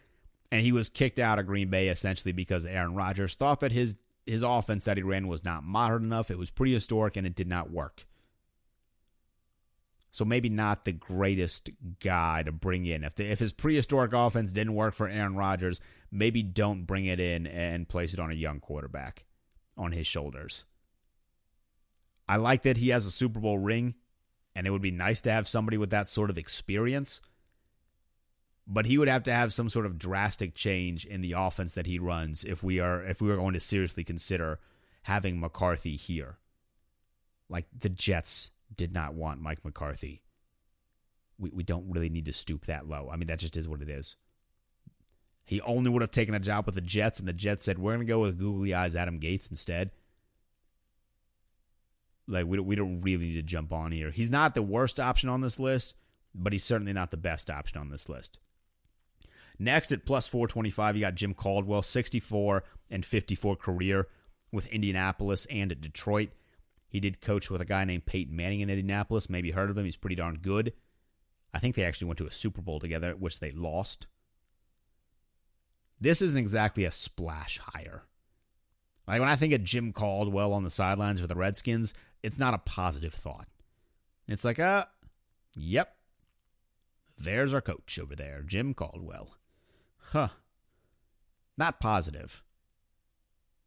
and 0.55 0.63
he 0.63 0.71
was 0.71 0.89
kicked 0.89 1.19
out 1.19 1.41
of 1.41 1.47
Green 1.47 1.69
Bay 1.69 1.89
essentially 1.89 2.31
because 2.31 2.65
Aaron 2.65 2.95
Rodgers 2.95 3.35
thought 3.35 3.59
that 3.59 3.73
his 3.73 3.97
his 4.25 4.43
offense 4.43 4.85
that 4.85 4.97
he 4.97 5.03
ran 5.03 5.27
was 5.27 5.45
not 5.45 5.65
modern 5.65 6.05
enough. 6.05 6.31
It 6.31 6.39
was 6.39 6.49
prehistoric 6.49 7.17
and 7.17 7.27
it 7.27 7.35
did 7.35 7.49
not 7.49 7.71
work. 7.73 8.07
So 10.15 10.25
maybe 10.25 10.49
not 10.49 10.85
the 10.85 10.93
greatest 10.93 11.71
guy 11.99 12.45
to 12.45 12.53
bring 12.53 12.87
in. 12.87 13.03
If 13.03 13.17
the, 13.17 13.29
if 13.29 13.41
his 13.41 13.53
prehistoric 13.53 14.13
offense 14.13 14.53
didn't 14.53 14.77
work 14.77 14.95
for 14.95 15.09
Aaron 15.09 15.35
Rodgers, 15.35 15.81
maybe 16.13 16.41
don't 16.41 16.85
bring 16.85 17.07
it 17.07 17.19
in 17.19 17.49
and 17.49 17.89
place 17.89 18.15
it 18.15 18.21
on 18.21 18.31
a 18.31 18.35
young 18.35 18.61
quarterback 18.61 19.25
on 19.77 19.91
his 19.91 20.07
shoulders. 20.07 20.67
I 22.29 22.37
like 22.37 22.63
that 22.63 22.77
he 22.77 22.91
has 22.91 23.07
a 23.07 23.11
Super 23.11 23.41
Bowl 23.41 23.59
ring, 23.59 23.95
and 24.55 24.69
it 24.69 24.71
would 24.71 24.81
be 24.81 24.93
nice 24.93 25.21
to 25.23 25.33
have 25.33 25.49
somebody 25.49 25.79
with 25.79 25.91
that 25.91 26.07
sort 26.07 26.31
of 26.31 26.39
experience 26.39 27.21
but 28.67 28.87
he 28.87 28.97
would 28.97 29.09
have 29.09 29.25
to 29.25 29.33
have 29.33 29.53
some 29.53 29.69
sort 29.69 29.85
of 29.85 29.99
drastic 29.99 30.55
change 30.55 31.05
in 31.05 31.21
the 31.21 31.35
offense 31.37 31.75
that 31.75 31.85
he 31.85 31.99
runs 31.99 32.45
if 32.45 32.63
we 32.63 32.81
are 32.81 33.05
if 33.05 33.21
we 33.21 33.31
are 33.31 33.37
going 33.37 33.53
to 33.53 33.61
seriously 33.61 34.03
consider 34.03 34.59
having 35.03 35.39
McCarthy 35.39 35.97
here. 35.97 36.39
Like 37.51 37.67
the 37.79 37.91
Jets 37.91 38.53
did 38.77 38.93
not 38.93 39.15
want 39.15 39.41
Mike 39.41 39.65
McCarthy. 39.65 40.23
We 41.39 41.51
we 41.51 41.63
don't 41.63 41.91
really 41.91 42.09
need 42.11 42.27
to 42.27 42.33
stoop 42.33 42.67
that 42.67 42.89
low. 42.89 43.09
I 43.13 43.17
mean 43.17 43.27
that 43.27 43.39
just 43.39 43.57
is 43.57 43.69
what 43.69 43.83
it 43.83 43.89
is. 43.89 44.17
He 45.45 45.61
only 45.61 45.91
would 45.91 46.03
have 46.03 46.11
taken 46.11 46.35
a 46.35 46.41
job 46.41 46.65
with 46.67 46.75
the 46.75 46.81
Jets, 46.81 47.19
and 47.19 47.29
the 47.29 47.33
Jets 47.33 47.65
said, 47.65 47.79
"We're 47.79 47.95
going 47.95 48.07
to 48.07 48.13
go 48.13 48.21
with 48.21 48.39
googly 48.39 48.73
eyes 48.73 48.97
Adam 48.97 49.21
Gase 49.21 49.51
instead." 49.51 49.91
Like 52.27 52.47
we 52.47 52.57
don't, 52.57 52.67
we 52.67 52.77
don't 52.77 53.03
really 53.03 53.27
need 53.27 53.35
to 53.35 53.43
jump 53.43 53.73
on 53.73 53.93
here. 53.93 54.11
He's 54.11 54.31
not 54.31 54.55
the 54.55 54.63
worst 54.63 54.99
option 54.99 55.29
on 55.29 55.43
this 55.43 55.61
list, 55.61 55.95
but 56.35 56.55
he's 56.55 56.65
certainly 56.65 56.95
not 56.95 57.11
the 57.11 57.19
best 57.19 57.51
option 57.51 57.79
on 57.79 57.91
this 57.91 58.09
list. 58.09 58.39
Next 59.59 59.93
at 59.93 60.07
plus 60.07 60.27
425, 60.27 60.97
you 60.97 61.01
got 61.03 61.15
Jim 61.15 61.35
Caldwell, 61.35 61.83
64 61.83 62.65
and 62.91 63.05
54 63.05 63.57
career 63.57 64.09
with 64.51 64.67
Indianapolis 64.69 65.47
and 65.47 65.71
at 65.71 65.81
Detroit. 65.81 66.31
He 66.95 67.01
did 67.01 67.21
coach 67.21 67.51
with 67.51 67.61
a 67.61 67.65
guy 67.65 67.85
named 67.85 68.07
Peyton 68.07 68.37
Manning 68.37 68.61
in 68.61 68.71
Indianapolis. 68.71 69.29
Maybe 69.29 69.51
heard 69.51 69.69
of 69.69 69.77
him. 69.77 69.85
He's 69.85 69.97
pretty 69.97 70.15
darn 70.15 70.39
good. 70.41 70.73
I 71.53 71.59
think 71.59 71.75
they 71.75 71.83
actually 71.83 72.07
went 72.07 72.19
to 72.19 72.27
a 72.29 72.31
Super 72.31 72.63
Bowl 72.63 72.79
together, 72.79 73.17
which 73.19 73.41
they 73.41 73.51
lost. 73.51 74.07
This 76.01 76.23
isn't 76.23 76.39
exactly 76.39 76.85
a 76.85 76.93
splash 76.93 77.59
hire. 77.59 78.05
Like 79.09 79.19
when 79.19 79.29
I 79.29 79.35
think 79.35 79.53
of 79.53 79.65
Jim 79.65 79.93
Caldwell 79.93 80.53
on 80.53 80.63
the 80.63 80.71
sidelines 80.71 81.21
for 81.21 81.27
the 81.27 81.35
Redskins, 81.35 81.95
it's 82.23 82.39
not 82.39 82.55
a 82.55 82.59
positive 82.59 83.13
thought. 83.13 83.49
It's 84.29 84.45
like, 84.45 84.61
uh, 84.61 84.85
yep, 85.57 85.97
there's 87.19 87.53
our 87.53 87.61
coach 87.61 87.99
over 88.01 88.15
there, 88.15 88.45
Jim 88.47 88.73
Caldwell. 88.73 89.35
Huh. 90.13 90.29
Not 91.59 91.81
positive. 91.81 92.45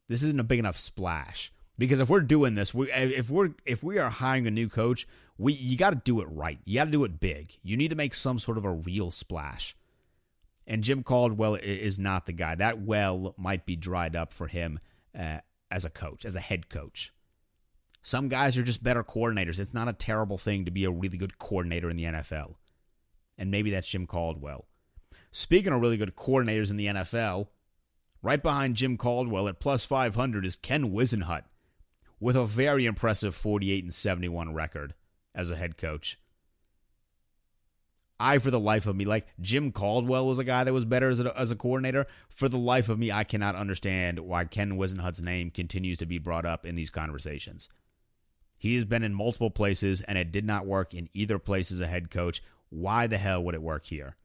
This 0.08 0.24
isn't 0.24 0.40
a 0.40 0.46
big 0.46 0.60
enough 0.60 0.78
splash 0.78 1.52
because 1.78 2.00
if 2.00 2.10
we're 2.10 2.22
doing 2.22 2.56
this, 2.56 2.74
we 2.74 2.92
if 2.92 3.30
we're 3.30 3.52
if 3.66 3.84
we 3.84 3.98
are 4.00 4.10
hiring 4.10 4.48
a 4.48 4.52
new 4.52 4.68
coach, 4.68 5.08
we 5.38 5.54
you 5.54 5.78
got 5.78 5.92
to 5.92 6.02
do 6.04 6.22
it 6.22 6.28
right. 6.30 6.60
You 6.66 6.80
got 6.80 6.86
to 6.86 6.92
do 6.92 7.04
it 7.04 7.20
big. 7.20 7.58
You 7.62 7.78
need 7.78 7.90
to 7.90 7.96
make 7.96 8.14
some 8.14 8.40
sort 8.40 8.58
of 8.58 8.66
a 8.66 8.72
real 8.72 9.12
splash. 9.12 9.76
And 10.66 10.84
Jim 10.84 11.04
Caldwell 11.04 11.56
is 11.56 11.98
not 11.98 12.26
the 12.26 12.34
guy. 12.34 12.56
That 12.56 12.82
well 12.82 13.36
might 13.38 13.66
be 13.66 13.76
dried 13.76 14.16
up 14.16 14.34
for 14.34 14.48
him 14.48 14.80
uh, 15.18 15.40
as 15.72 15.86
a 15.86 15.90
coach, 15.90 16.26
as 16.26 16.36
a 16.36 16.42
head 16.42 16.68
coach. 16.68 17.14
Some 18.02 18.28
guys 18.28 18.58
are 18.58 18.64
just 18.64 18.84
better 18.84 19.04
coordinators. 19.04 19.60
It's 19.60 19.74
not 19.74 19.88
a 19.88 19.94
terrible 19.94 20.38
thing 20.38 20.66
to 20.66 20.72
be 20.72 20.84
a 20.84 20.92
really 20.92 21.18
good 21.18 21.40
coordinator 21.40 21.90
in 21.90 21.98
the 21.98 22.06
NFL. 22.06 22.56
And 23.38 23.52
maybe 23.52 23.70
that's 23.70 23.88
Jim 23.88 24.08
Caldwell. 24.08 24.66
Speaking 25.32 25.74
of 25.74 25.82
really 25.82 25.98
good 25.98 26.16
coordinators 26.16 26.72
in 26.72 26.78
the 26.78 26.88
NFL, 26.88 27.48
right 28.22 28.42
behind 28.42 28.76
Jim 28.76 28.98
Caldwell 28.98 29.48
at 29.48 29.60
plus 29.60 29.86
500 29.86 30.46
is 30.46 30.56
Ken 30.56 30.92
Whisenhunt 30.92 31.44
with 32.20 32.36
a 32.36 32.46
very 32.46 32.86
impressive 32.86 33.36
48 33.36 33.84
and 33.84 33.94
71 33.94 34.54
record 34.54 34.94
as 35.36 35.50
a 35.50 35.56
head 35.56 35.78
coach. 35.78 36.20
I, 38.20 38.40
for 38.40 38.50
the 38.50 38.60
life 38.60 38.88
of 38.88 38.96
me, 38.96 39.06
like 39.06 39.28
Jim 39.40 39.72
Caldwell 39.72 40.26
was 40.26 40.40
a 40.40 40.44
guy 40.44 40.64
that 40.64 40.74
was 40.74 40.86
better 40.86 41.10
as 41.10 41.20
a, 41.20 41.40
as 41.40 41.52
a 41.52 41.56
coordinator. 41.56 42.08
For 42.30 42.50
the 42.50 42.58
life 42.58 42.90
of 42.90 42.98
me, 42.98 43.12
I 43.12 43.24
cannot 43.24 43.56
understand 43.56 44.20
why 44.20 44.46
Ken 44.46 44.72
Whisenhunt's 44.72 45.22
name 45.22 45.52
continues 45.52 45.98
to 46.00 46.08
be 46.08 46.18
brought 46.18 46.46
up 46.46 46.66
in 46.66 46.76
these 46.76 46.90
conversations. 46.90 47.70
He 48.58 48.74
has 48.74 48.86
been 48.86 49.04
in 49.04 49.14
multiple 49.14 49.52
places, 49.52 50.02
and 50.02 50.18
it 50.18 50.32
did 50.32 50.46
not 50.46 50.66
work 50.66 50.96
in 50.96 51.10
either 51.14 51.38
place 51.38 51.72
as 51.72 51.80
a 51.80 51.88
head 51.88 52.10
coach. 52.10 52.42
Why 52.70 53.06
the 53.06 53.20
hell 53.20 53.44
would 53.44 53.54
it 53.54 53.62
work 53.62 53.86
here? 53.86 54.16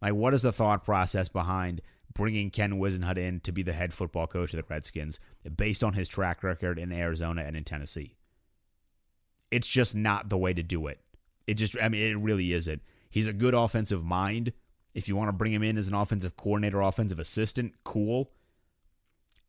Like, 0.00 0.14
what 0.14 0.34
is 0.34 0.42
the 0.42 0.52
thought 0.52 0.84
process 0.84 1.28
behind 1.28 1.82
bringing 2.16 2.50
Ken 2.50 2.80
Whisenhunt 2.80 3.18
in 3.18 3.40
to 3.40 3.52
be 3.52 3.62
the 3.62 3.74
head 3.74 3.92
football 3.92 4.26
coach 4.26 4.54
of 4.54 4.56
the 4.56 4.64
Redskins 4.68 5.20
based 5.54 5.84
on 5.84 5.92
his 5.92 6.08
track 6.08 6.42
record 6.42 6.78
in 6.78 6.90
Arizona 6.90 7.42
and 7.42 7.54
in 7.54 7.62
Tennessee? 7.62 8.16
It's 9.50 9.66
just 9.66 9.94
not 9.94 10.30
the 10.30 10.38
way 10.38 10.54
to 10.54 10.62
do 10.62 10.86
it. 10.86 11.00
It 11.46 11.54
just, 11.54 11.76
I 11.80 11.88
mean, 11.88 12.02
it 12.10 12.18
really 12.18 12.52
isn't. 12.52 12.80
He's 13.10 13.26
a 13.26 13.32
good 13.32 13.54
offensive 13.54 14.02
mind. 14.02 14.52
If 14.94 15.08
you 15.08 15.14
want 15.14 15.28
to 15.28 15.32
bring 15.34 15.52
him 15.52 15.62
in 15.62 15.76
as 15.76 15.88
an 15.88 15.94
offensive 15.94 16.36
coordinator, 16.36 16.80
offensive 16.80 17.18
assistant, 17.18 17.74
cool. 17.84 18.32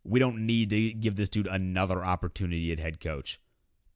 We 0.04 0.20
don't 0.20 0.46
need 0.46 0.70
to 0.72 0.92
give 0.92 1.16
this 1.16 1.30
dude 1.30 1.48
another 1.48 2.04
opportunity 2.04 2.72
at 2.72 2.80
head 2.80 3.00
coach. 3.00 3.40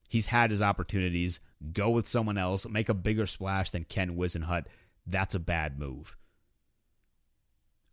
He's 0.07 0.27
had 0.27 0.49
his 0.49 0.61
opportunities. 0.61 1.41
Go 1.73 1.89
with 1.89 2.07
someone 2.07 2.37
else. 2.37 2.67
Make 2.67 2.89
a 2.89 2.93
bigger 2.93 3.25
splash 3.25 3.71
than 3.71 3.83
Ken 3.83 4.15
Whisenhunt. 4.15 4.65
That's 5.05 5.35
a 5.35 5.39
bad 5.39 5.77
move. 5.77 6.15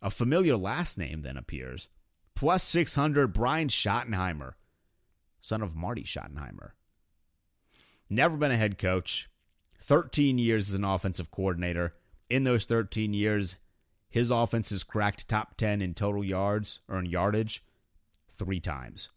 A 0.01 0.09
familiar 0.09 0.55
last 0.55 0.97
name 0.97 1.21
then 1.21 1.37
appears. 1.37 1.87
Plus 2.35 2.63
600, 2.63 3.33
Brian 3.33 3.67
Schottenheimer, 3.67 4.53
son 5.41 5.61
of 5.61 5.75
Marty 5.75 6.03
Schottenheimer. 6.03 6.71
Never 8.09 8.37
been 8.37 8.51
a 8.51 8.57
head 8.57 8.77
coach. 8.77 9.29
13 9.81 10.37
years 10.37 10.69
as 10.69 10.75
an 10.75 10.83
offensive 10.83 11.31
coordinator. 11.31 11.95
In 12.29 12.43
those 12.43 12.65
13 12.65 13.13
years, 13.13 13.57
his 14.09 14.31
offense 14.31 14.69
has 14.69 14.83
cracked 14.83 15.27
top 15.27 15.57
10 15.57 15.81
in 15.81 15.93
total 15.93 16.23
yards 16.23 16.79
or 16.87 16.97
in 16.99 17.05
yardage 17.05 17.63
three 18.31 18.59
times. 18.59 19.09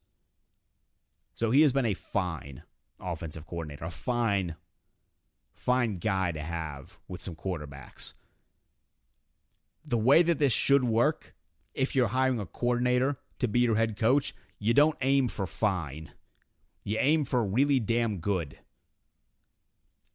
So 1.35 1.51
he 1.51 1.63
has 1.63 1.73
been 1.73 1.87
a 1.87 1.95
fine 1.95 2.63
offensive 3.01 3.47
coordinator, 3.47 3.85
a 3.85 3.91
fine, 3.91 4.57
fine 5.55 5.95
guy 5.95 6.33
to 6.33 6.41
have 6.41 6.99
with 7.09 7.21
some 7.21 7.35
quarterbacks 7.35 8.15
the 9.85 9.99
way 9.99 10.23
that 10.23 10.39
this 10.39 10.53
should 10.53 10.85
work, 10.85 11.35
if 11.75 11.95
you're 11.95 12.09
hiring 12.09 12.41
a 12.41 12.47
coordinator 12.47 13.17
to 13.39 13.49
be 13.49 13.61
your 13.61 13.77
head 13.77 13.97
coach, 13.97 14.35
you 14.59 14.75
don't 14.75 14.97
aim 15.01 15.29
for 15.29 15.47
fine. 15.47 16.13
You 16.85 16.99
aim 17.01 17.25
for 17.25 17.45
really 17.45 17.81
damn 17.81 18.19
good. 18.19 18.59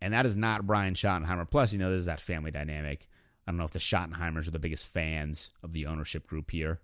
And 0.02 0.14
that 0.14 0.26
is 0.26 0.36
not 0.36 0.68
Brian 0.68 0.94
Schottenheimer. 0.94 1.50
Plus, 1.50 1.74
you 1.74 1.80
know, 1.80 1.90
there's 1.90 2.06
that 2.06 2.22
family 2.22 2.52
dynamic. 2.52 3.10
I 3.46 3.52
don't 3.52 3.58
know 3.58 3.66
if 3.66 3.72
the 3.72 3.80
Schottenheimers 3.80 4.48
are 4.48 4.52
the 4.52 4.60
biggest 4.60 4.88
fans 4.88 5.52
of 5.64 5.74
the 5.74 5.86
ownership 5.86 6.28
group 6.28 6.52
here. 6.52 6.82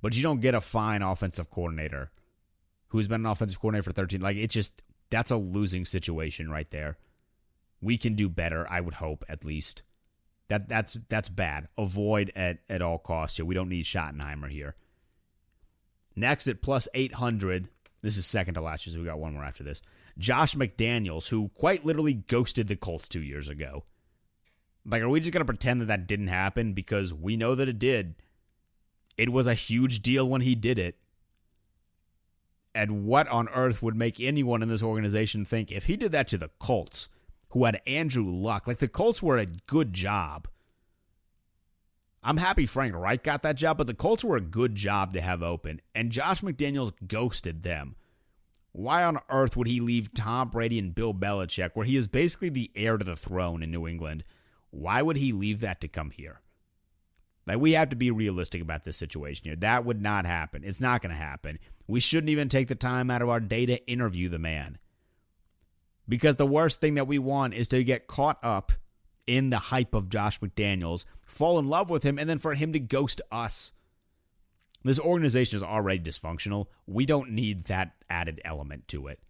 But 0.00 0.16
you 0.16 0.22
don't 0.22 0.40
get 0.40 0.54
a 0.54 0.60
fine 0.60 1.02
offensive 1.02 1.50
coordinator 1.50 2.10
who's 2.88 3.08
been 3.08 3.22
an 3.22 3.26
offensive 3.26 3.60
coordinator 3.60 3.82
for 3.82 3.92
13. 3.92 4.20
Like, 4.20 4.36
it's 4.36 4.54
just, 4.54 4.82
that's 5.10 5.30
a 5.30 5.36
losing 5.36 5.84
situation 5.84 6.50
right 6.50 6.70
there. 6.70 6.96
We 7.80 7.98
can 7.98 8.14
do 8.14 8.28
better, 8.28 8.66
I 8.70 8.80
would 8.80 8.94
hope, 8.94 9.24
at 9.28 9.44
least. 9.44 9.82
That 10.48 10.68
that's 10.68 10.96
that's 11.08 11.28
bad. 11.28 11.68
Avoid 11.76 12.32
at 12.34 12.58
at 12.68 12.82
all 12.82 12.98
costs. 12.98 13.36
here. 13.36 13.46
we 13.46 13.54
don't 13.54 13.68
need 13.68 13.84
Schottenheimer 13.84 14.50
here. 14.50 14.74
Next 16.16 16.48
at 16.48 16.62
plus 16.62 16.88
800, 16.94 17.68
this 18.02 18.16
is 18.16 18.26
second 18.26 18.54
to 18.54 18.60
last 18.60 18.86
so 18.90 18.98
we 18.98 19.04
got 19.04 19.20
one 19.20 19.34
more 19.34 19.44
after 19.44 19.62
this. 19.62 19.80
Josh 20.18 20.56
McDaniels, 20.56 21.28
who 21.28 21.50
quite 21.50 21.84
literally 21.84 22.14
ghosted 22.14 22.66
the 22.66 22.74
Colts 22.74 23.08
two 23.08 23.22
years 23.22 23.48
ago. 23.48 23.84
Like, 24.84 25.02
are 25.02 25.08
we 25.08 25.20
just 25.20 25.32
to 25.32 25.44
pretend 25.44 25.80
that 25.80 25.86
that 25.86 26.06
didn't 26.08 26.28
happen? 26.28 26.72
Because 26.72 27.14
we 27.14 27.36
know 27.36 27.54
that 27.54 27.68
it 27.68 27.78
did. 27.78 28.16
It 29.16 29.30
was 29.30 29.46
a 29.46 29.54
huge 29.54 30.00
deal 30.00 30.28
when 30.28 30.40
he 30.40 30.54
did 30.54 30.78
it. 30.78 30.96
And 32.74 33.04
what 33.04 33.28
on 33.28 33.48
earth 33.50 33.82
would 33.82 33.96
make 33.96 34.20
anyone 34.20 34.62
in 34.62 34.68
this 34.68 34.82
organization 34.82 35.44
think 35.44 35.70
if 35.70 35.84
he 35.84 35.96
did 35.96 36.12
that 36.12 36.28
to 36.28 36.38
the 36.38 36.50
Colts, 36.58 37.08
who 37.50 37.64
had 37.64 37.80
Andrew 37.86 38.30
Luck? 38.30 38.66
Like, 38.66 38.78
the 38.78 38.88
Colts 38.88 39.22
were 39.22 39.38
a 39.38 39.46
good 39.66 39.92
job. 39.92 40.48
I'm 42.22 42.36
happy 42.36 42.66
Frank 42.66 42.94
Reich 42.94 43.22
got 43.22 43.42
that 43.42 43.56
job, 43.56 43.78
but 43.78 43.86
the 43.86 43.94
Colts 43.94 44.24
were 44.24 44.36
a 44.36 44.40
good 44.40 44.74
job 44.74 45.14
to 45.14 45.20
have 45.20 45.42
open, 45.42 45.80
and 45.94 46.10
Josh 46.10 46.40
McDaniels 46.40 46.92
ghosted 47.06 47.62
them. 47.62 47.96
Why 48.72 49.02
on 49.02 49.18
earth 49.30 49.56
would 49.56 49.66
he 49.66 49.80
leave 49.80 50.12
Tom 50.14 50.50
Brady 50.50 50.78
and 50.78 50.94
Bill 50.94 51.14
Belichick, 51.14 51.70
where 51.74 51.86
he 51.86 51.96
is 51.96 52.06
basically 52.06 52.48
the 52.48 52.70
heir 52.76 52.98
to 52.98 53.04
the 53.04 53.16
throne 53.16 53.62
in 53.62 53.70
New 53.70 53.86
England? 53.86 54.24
Why 54.70 55.00
would 55.00 55.16
he 55.16 55.32
leave 55.32 55.60
that 55.60 55.80
to 55.80 55.88
come 55.88 56.10
here? 56.10 56.42
Like, 57.46 57.58
we 57.58 57.72
have 57.72 57.88
to 57.88 57.96
be 57.96 58.10
realistic 58.10 58.60
about 58.60 58.84
this 58.84 58.98
situation 58.98 59.44
here. 59.46 59.56
That 59.56 59.86
would 59.86 60.02
not 60.02 60.26
happen. 60.26 60.64
It's 60.64 60.80
not 60.80 61.00
going 61.00 61.12
to 61.12 61.16
happen. 61.16 61.58
We 61.86 61.98
shouldn't 61.98 62.28
even 62.28 62.50
take 62.50 62.68
the 62.68 62.74
time 62.74 63.10
out 63.10 63.22
of 63.22 63.30
our 63.30 63.40
day 63.40 63.64
to 63.64 63.90
interview 63.90 64.28
the 64.28 64.38
man. 64.38 64.76
Because 66.08 66.36
the 66.36 66.46
worst 66.46 66.80
thing 66.80 66.94
that 66.94 67.06
we 67.06 67.18
want 67.18 67.54
is 67.54 67.68
to 67.68 67.84
get 67.84 68.06
caught 68.06 68.38
up 68.42 68.72
in 69.26 69.50
the 69.50 69.58
hype 69.58 69.94
of 69.94 70.08
Josh 70.08 70.40
McDaniels, 70.40 71.04
fall 71.26 71.58
in 71.58 71.68
love 71.68 71.90
with 71.90 72.02
him, 72.02 72.18
and 72.18 72.28
then 72.28 72.38
for 72.38 72.54
him 72.54 72.72
to 72.72 72.78
ghost 72.78 73.20
us. 73.30 73.72
This 74.84 74.98
organization 74.98 75.56
is 75.56 75.62
already 75.62 76.00
dysfunctional. 76.00 76.66
We 76.86 77.04
don't 77.04 77.32
need 77.32 77.64
that 77.64 77.92
added 78.08 78.40
element 78.44 78.88
to 78.88 79.06
it. 79.08 79.20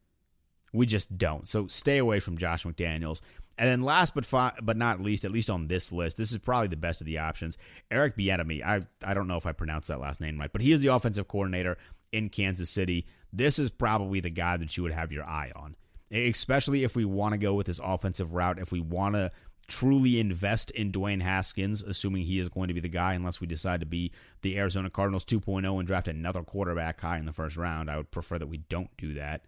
We 0.72 0.86
just 0.86 1.18
don't. 1.18 1.48
So 1.48 1.66
stay 1.66 1.98
away 1.98 2.20
from 2.20 2.38
Josh 2.38 2.64
McDaniels. 2.64 3.20
And 3.56 3.68
then 3.68 3.82
last 3.82 4.14
but 4.14 4.24
fi- 4.24 4.54
but 4.62 4.76
not 4.76 5.00
least, 5.00 5.24
at 5.24 5.32
least 5.32 5.50
on 5.50 5.66
this 5.66 5.90
list, 5.90 6.16
this 6.16 6.30
is 6.30 6.38
probably 6.38 6.68
the 6.68 6.76
best 6.76 7.00
of 7.00 7.06
the 7.06 7.18
options. 7.18 7.58
Eric 7.90 8.16
Bieniemy. 8.16 8.64
I 8.64 8.82
I 9.02 9.14
don't 9.14 9.26
know 9.26 9.36
if 9.36 9.46
I 9.46 9.52
pronounced 9.52 9.88
that 9.88 9.98
last 9.98 10.20
name 10.20 10.38
right, 10.38 10.52
but 10.52 10.62
he 10.62 10.70
is 10.70 10.82
the 10.82 10.94
offensive 10.94 11.26
coordinator 11.26 11.76
in 12.12 12.28
Kansas 12.28 12.70
City. 12.70 13.06
This 13.32 13.58
is 13.58 13.70
probably 13.70 14.20
the 14.20 14.30
guy 14.30 14.56
that 14.58 14.76
you 14.76 14.84
would 14.84 14.92
have 14.92 15.10
your 15.10 15.28
eye 15.28 15.50
on, 15.56 15.74
especially 16.10 16.84
if 16.84 16.96
we 16.96 17.04
want 17.04 17.32
to 17.32 17.38
go 17.38 17.54
with 17.54 17.66
this 17.66 17.80
offensive 17.82 18.32
route. 18.32 18.58
If 18.58 18.72
we 18.72 18.80
want 18.80 19.14
to 19.14 19.30
truly 19.66 20.18
invest 20.18 20.70
in 20.70 20.90
Dwayne 20.90 21.20
Haskins, 21.20 21.82
assuming 21.82 22.24
he 22.24 22.38
is 22.38 22.48
going 22.48 22.68
to 22.68 22.74
be 22.74 22.80
the 22.80 22.88
guy, 22.88 23.14
unless 23.14 23.40
we 23.40 23.46
decide 23.46 23.80
to 23.80 23.86
be 23.86 24.10
the 24.42 24.58
Arizona 24.58 24.88
Cardinals 24.88 25.24
2.0 25.24 25.78
and 25.78 25.86
draft 25.86 26.08
another 26.08 26.42
quarterback 26.42 27.00
high 27.00 27.18
in 27.18 27.26
the 27.26 27.32
first 27.32 27.56
round. 27.56 27.90
I 27.90 27.98
would 27.98 28.10
prefer 28.10 28.38
that 28.38 28.46
we 28.46 28.58
don't 28.58 28.90
do 28.96 29.14
that. 29.14 29.44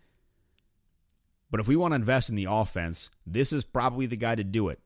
But 1.51 1.61
if 1.61 1.67
we 1.67 1.75
want 1.75 1.93
to 1.93 1.97
invest 1.97 2.29
in 2.29 2.37
the 2.37 2.47
offense, 2.49 3.11
this 3.27 3.53
is 3.53 3.65
probably 3.65 4.07
the 4.07 4.17
guy 4.17 4.35
to 4.35 4.45
do 4.45 4.69
it 4.69 4.81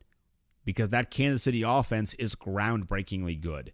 because 0.63 0.89
that 0.89 1.11
Kansas 1.11 1.43
City 1.43 1.61
offense 1.61 2.15
is 2.15 2.33
groundbreakingly 2.33 3.39
good. 3.39 3.73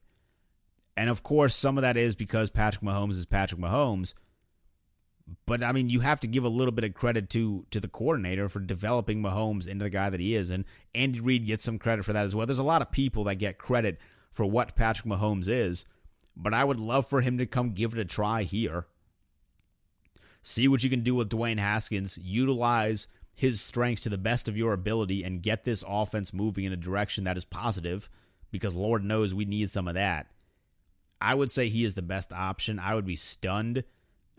And 0.98 1.10
of 1.10 1.24
course, 1.24 1.56
some 1.56 1.78
of 1.78 1.84
that 1.84 1.96
is 1.96 2.16
because 2.16 2.50
Patrick 2.50 2.84
Mahomes 2.84 3.12
is 3.12 3.26
Patrick 3.26 3.62
Mahomes. 3.62 4.14
But 5.46 5.64
I 5.64 5.72
mean, 5.72 5.90
you 5.90 6.02
have 6.02 6.20
to 6.22 6.28
give 6.28 6.44
a 6.44 6.50
little 6.50 6.72
bit 6.72 6.84
of 6.84 6.94
credit 6.94 7.30
to 7.32 7.66
to 7.72 7.80
the 7.80 7.88
coordinator 7.88 8.50
for 8.50 8.60
developing 8.60 9.22
Mahomes 9.22 9.68
into 9.68 9.84
the 9.84 9.90
guy 9.90 10.10
that 10.10 10.20
he 10.20 10.36
is, 10.36 10.50
and 10.50 10.66
Andy 10.94 11.20
Reid 11.20 11.46
gets 11.46 11.64
some 11.64 11.80
credit 11.80 12.06
for 12.06 12.14
that 12.14 12.26
as 12.26 12.36
well. 12.36 12.46
There's 12.46 12.60
a 12.60 12.64
lot 12.64 12.82
of 12.82 12.92
people 12.92 13.24
that 13.26 13.36
get 13.36 13.58
credit 13.58 14.00
for 14.32 14.46
what 14.46 14.76
Patrick 14.76 15.08
Mahomes 15.08 15.48
is, 15.48 15.86
but 16.36 16.54
I 16.54 16.64
would 16.64 16.80
love 16.80 17.08
for 17.08 17.22
him 17.22 17.38
to 17.38 17.46
come 17.46 17.72
give 17.72 17.94
it 17.94 18.00
a 18.00 18.06
try 18.06 18.44
here. 18.44 18.86
See 20.42 20.68
what 20.68 20.84
you 20.84 20.90
can 20.90 21.02
do 21.02 21.16
with 21.16 21.30
Dwayne 21.30 21.60
Haskins. 21.60 22.18
Utilize 22.18 23.08
his 23.36 23.62
strengths 23.62 24.02
to 24.02 24.10
the 24.10 24.18
best 24.18 24.48
of 24.48 24.58
your 24.58 24.74
ability 24.74 25.24
and 25.24 25.44
get 25.44 25.66
this 25.66 25.84
offense 25.88 26.34
moving 26.34 26.66
in 26.66 26.74
a 26.74 26.78
direction 26.78 27.24
that 27.24 27.38
is 27.38 27.46
positive 27.46 28.10
because 28.52 28.76
Lord 28.76 29.04
knows 29.04 29.34
we 29.34 29.46
need 29.46 29.70
some 29.70 29.88
of 29.88 29.94
that. 29.94 30.28
I 31.22 31.36
would 31.36 31.52
say 31.52 31.70
he 31.70 31.86
is 31.86 31.94
the 31.94 32.02
best 32.02 32.34
option. 32.34 32.80
I 32.80 32.96
would 32.96 33.06
be 33.06 33.16
stunned 33.16 33.84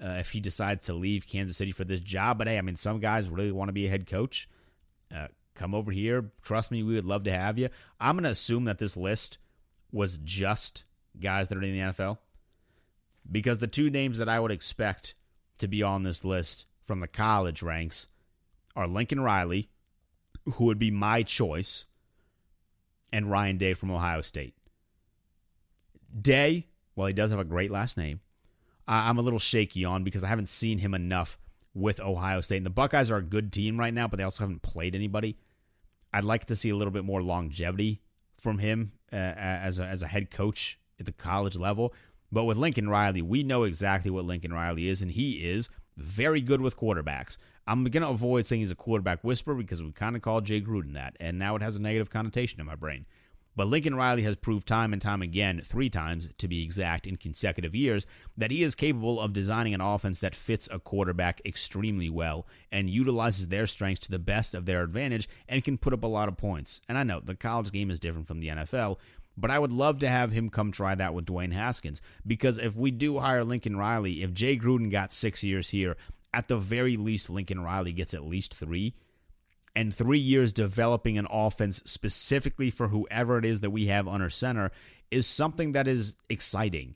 uh, 0.03 0.17
if 0.19 0.33
he 0.33 0.41
decides 0.41 0.87
to 0.87 0.95
leave 0.95 1.27
Kansas 1.27 1.57
City 1.57 1.73
for 1.73 1.85
this 1.85 2.01
job. 2.01 2.39
But 2.39 2.49
hey, 2.49 2.59
I 2.59 2.63
mean, 2.63 2.77
some 2.77 2.99
guys 2.99 3.29
really 3.29 3.53
want 3.53 3.69
to 3.69 3.73
be 3.73 3.87
a 3.87 3.91
head 3.91 4.07
coach. 4.07 4.49
Uh, 5.15 5.29
come 5.55 5.75
over 5.75 5.93
here. 5.93 6.31
Trust 6.43 6.71
me, 6.71 6.83
we 6.83 6.95
would 6.95 7.05
love 7.05 7.25
to 7.25 7.33
have 7.33 7.59
you. 7.59 7.69
I'm 8.01 8.17
going 8.17 8.25
to 8.25 8.31
assume 8.31 8.65
that 8.65 8.79
this 8.79 8.97
list 8.97 9.39
was 9.93 10.19
just 10.19 10.85
guys 11.21 11.49
that 11.49 11.59
are 11.59 11.63
in 11.63 11.73
the 11.73 11.93
NFL 11.93 12.19
because 13.31 13.59
the 13.59 13.67
two 13.67 13.91
names 13.91 14.19
that 14.19 14.29
I 14.29 14.41
would 14.41 14.51
expect 14.51 15.15
to 15.59 15.69
be 15.69 15.83
on 15.83 16.03
this 16.03 16.25
list 16.25 16.65
from 16.83 17.01
the 17.01 17.09
college 17.09 17.63
ranks 17.63 18.09
are 18.75 18.87
Lincoln 18.87 19.21
Riley, 19.21 19.69
who 20.55 20.65
would 20.65 20.79
be 20.79 20.91
my 20.91 21.23
choice, 21.23 21.85
and 23.13 23.31
Ryan 23.31 23.59
Day 23.59 23.75
from 23.75 23.91
Ohio 23.91 24.23
State. 24.23 24.55
Day, 26.19 26.69
well, 26.97 27.07
he 27.07 27.13
does 27.13 27.31
have 27.31 27.39
a 27.39 27.45
great 27.45 27.71
last 27.71 27.97
name, 27.97 28.21
I'm 28.87 29.19
a 29.19 29.23
little 29.23 29.39
shaky 29.39 29.85
on 29.85 30.05
because 30.05 30.25
I 30.25 30.29
haven't 30.29 30.49
seen 30.49 30.79
him 30.79 30.95
enough 30.95 31.39
with 31.75 32.01
Ohio 32.01 32.41
State. 32.41 32.59
And 32.59 32.67
the 32.67 32.71
Buckeyes 32.71 33.11
are 33.11 33.17
a 33.17 33.23
good 33.23 33.53
team 33.53 33.79
right 33.79 33.95
now, 33.95 34.09
but 34.09 34.17
they 34.17 34.25
also 34.25 34.45
haven't 34.45 34.63
played 34.63 34.95
anybody. 34.95 35.37
I'd 36.13 36.25
like 36.25 36.47
to 36.47 36.57
see 36.57 36.71
a 36.71 36.77
little 36.77 36.93
bit 36.93 37.05
more 37.05 37.23
longevity 37.23 38.03
from 38.37 38.59
him 38.59 38.93
uh, 39.13 39.17
as 39.17 39.79
a, 39.79 39.87
as 39.87 40.03
a 40.03 40.09
head 40.09 40.31
coach 40.31 40.79
at 40.99 41.07
the 41.07 41.13
college 41.13 41.57
level. 41.57 41.95
But 42.31 42.45
with 42.45 42.57
Lincoln 42.57 42.89
Riley, 42.89 43.23
we 43.23 43.43
know 43.43 43.63
exactly 43.63 44.11
what 44.11 44.25
Lincoln 44.25 44.53
Riley 44.53 44.89
is, 44.89 45.03
and 45.03 45.11
he 45.11 45.45
is 45.45 45.69
very 45.97 46.41
good 46.41 46.61
with 46.61 46.77
quarterbacks. 46.77 47.37
I'm 47.67 47.85
going 47.85 48.03
to 48.03 48.09
avoid 48.09 48.47
saying 48.47 48.61
he's 48.61 48.71
a 48.71 48.77
quarterback 48.77 49.23
whisperer 49.23 49.55
because 49.55 49.83
we 49.83 49.93
kind 49.93 50.17
of 50.17 50.23
called 50.23 50.47
Jay 50.47 50.61
Gruden 50.61 50.95
that, 50.95 51.17
and 51.21 51.39
now 51.39 51.55
it 51.57 51.63
has 51.63 51.77
a 51.77 51.83
negative 51.83 52.11
connotation 52.11 52.61
in 52.61 52.67
my 52.67 52.75
brain. 52.75 53.07
But 53.55 53.67
Lincoln 53.67 53.95
Riley 53.95 54.23
has 54.23 54.37
proved 54.37 54.67
time 54.67 54.93
and 54.93 55.03
time 55.03 55.21
again, 55.21 55.61
three 55.65 55.91
times 55.91 56.31
to 56.39 56.49
be 56.49 56.63
exact, 56.63 57.07
in 57.07 57.17
consecutive 57.17 57.75
years, 57.75 58.07
that 58.37 58.51
he 58.51 58.63
is 58.63 58.75
capable 58.75 59.21
of 59.21 59.35
designing 59.35 59.75
an 59.75 59.81
offense 59.81 60.21
that 60.21 60.35
fits 60.35 60.69
a 60.73 60.79
quarterback 60.79 61.43
extremely 61.45 62.09
well 62.09 62.47
and 62.71 62.89
utilizes 62.89 63.49
their 63.49 63.67
strengths 63.67 64.07
to 64.07 64.11
the 64.11 64.19
best 64.19 64.55
of 64.55 64.65
their 64.65 64.83
advantage 64.83 65.29
and 65.49 65.65
can 65.65 65.77
put 65.77 65.93
up 65.93 66.03
a 66.03 66.09
lot 66.09 66.29
of 66.29 66.37
points. 66.37 66.81
And 66.89 66.97
I 66.97 67.05
know 67.05 67.21
the 67.21 67.35
college 67.35 67.73
game 67.73 67.91
is 67.91 68.01
different 68.01 68.27
from 68.27 68.41
the 68.41 68.49
NFL, 68.49 68.97
but 69.37 69.51
I 69.51 69.59
would 69.59 69.73
love 69.73 69.99
to 70.01 70.09
have 70.09 70.33
him 70.33 70.49
come 70.49 70.73
try 70.73 70.95
that 70.95 71.15
with 71.15 71.27
Dwayne 71.27 71.53
Haskins 71.53 72.01
because 72.27 72.59
if 72.59 72.77
we 72.77 72.91
do 72.91 73.19
hire 73.19 73.45
Lincoln 73.45 73.77
Riley, 73.77 74.23
if 74.23 74.33
Jay 74.33 74.57
Gruden 74.57 74.91
got 74.91 75.13
six 75.13 75.45
years 75.45 75.71
here, 75.71 75.97
at 76.35 76.49
the 76.49 76.57
very 76.57 76.97
least, 76.97 77.29
Lincoln 77.29 77.61
Riley 77.61 77.93
gets 77.93 78.15
at 78.15 78.25
least 78.25 78.55
three 78.55 78.95
and 79.75 79.95
three 79.95 80.19
years 80.19 80.53
developing 80.53 81.17
an 81.17 81.27
offense 81.31 81.83
specifically 81.87 82.71
for 82.71 82.89
whoever 82.89 83.39
it 83.39 83.45
is 83.45 83.61
that 83.61 83.71
we 83.71 83.87
have 83.87 84.07
under 84.07 84.31
center 84.31 84.71
is 85.11 85.27
something 85.27 85.73
that 85.73 85.89
is 85.89 86.17
exciting. 86.29 86.95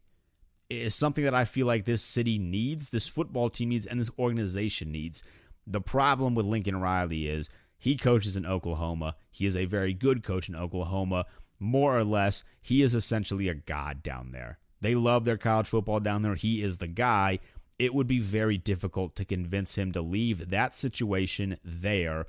It 0.69 0.83
is 0.83 0.95
something 0.95 1.25
that 1.25 1.35
I 1.35 1.45
feel 1.45 1.67
like 1.67 1.85
this 1.85 2.03
city 2.03 2.39
needs, 2.39 2.91
this 2.91 3.09
football 3.09 3.51
team 3.51 3.71
needs, 3.71 3.87
and 3.87 4.01
this 4.01 4.11
organization 4.19 4.91
needs. 4.91 5.23
The 5.67 5.81
problem 5.81 6.35
with 6.35 6.47
Lincoln 6.47 6.81
Riley 6.81 7.29
is 7.29 7.49
he 7.79 7.97
coaches 7.97 8.37
in 8.37 8.47
Oklahoma. 8.47 9.17
He 9.31 9.47
is 9.47 9.57
a 9.57 9.65
very 9.65 9.95
good 9.95 10.23
coach 10.23 10.49
in 10.49 10.57
Oklahoma. 10.57 11.27
More 11.59 11.97
or 11.97 12.05
less, 12.05 12.43
he 12.61 12.83
is 12.83 12.95
essentially 12.95 13.49
a 13.49 13.55
god 13.55 14.03
down 14.03 14.33
there. 14.33 14.59
They 14.81 14.95
love 14.95 15.25
their 15.25 15.39
college 15.39 15.69
football 15.69 16.01
down 16.01 16.23
there. 16.23 16.35
He 16.35 16.63
is 16.63 16.79
the 16.79 16.87
guy. 16.87 17.39
It 17.79 17.95
would 17.95 18.07
be 18.07 18.21
very 18.21 18.59
difficult 18.59 19.15
to 19.17 19.25
convince 19.25 19.77
him 19.77 19.93
to 19.93 20.03
leave 20.03 20.51
that 20.51 20.75
situation 20.75 21.59
there 21.65 22.27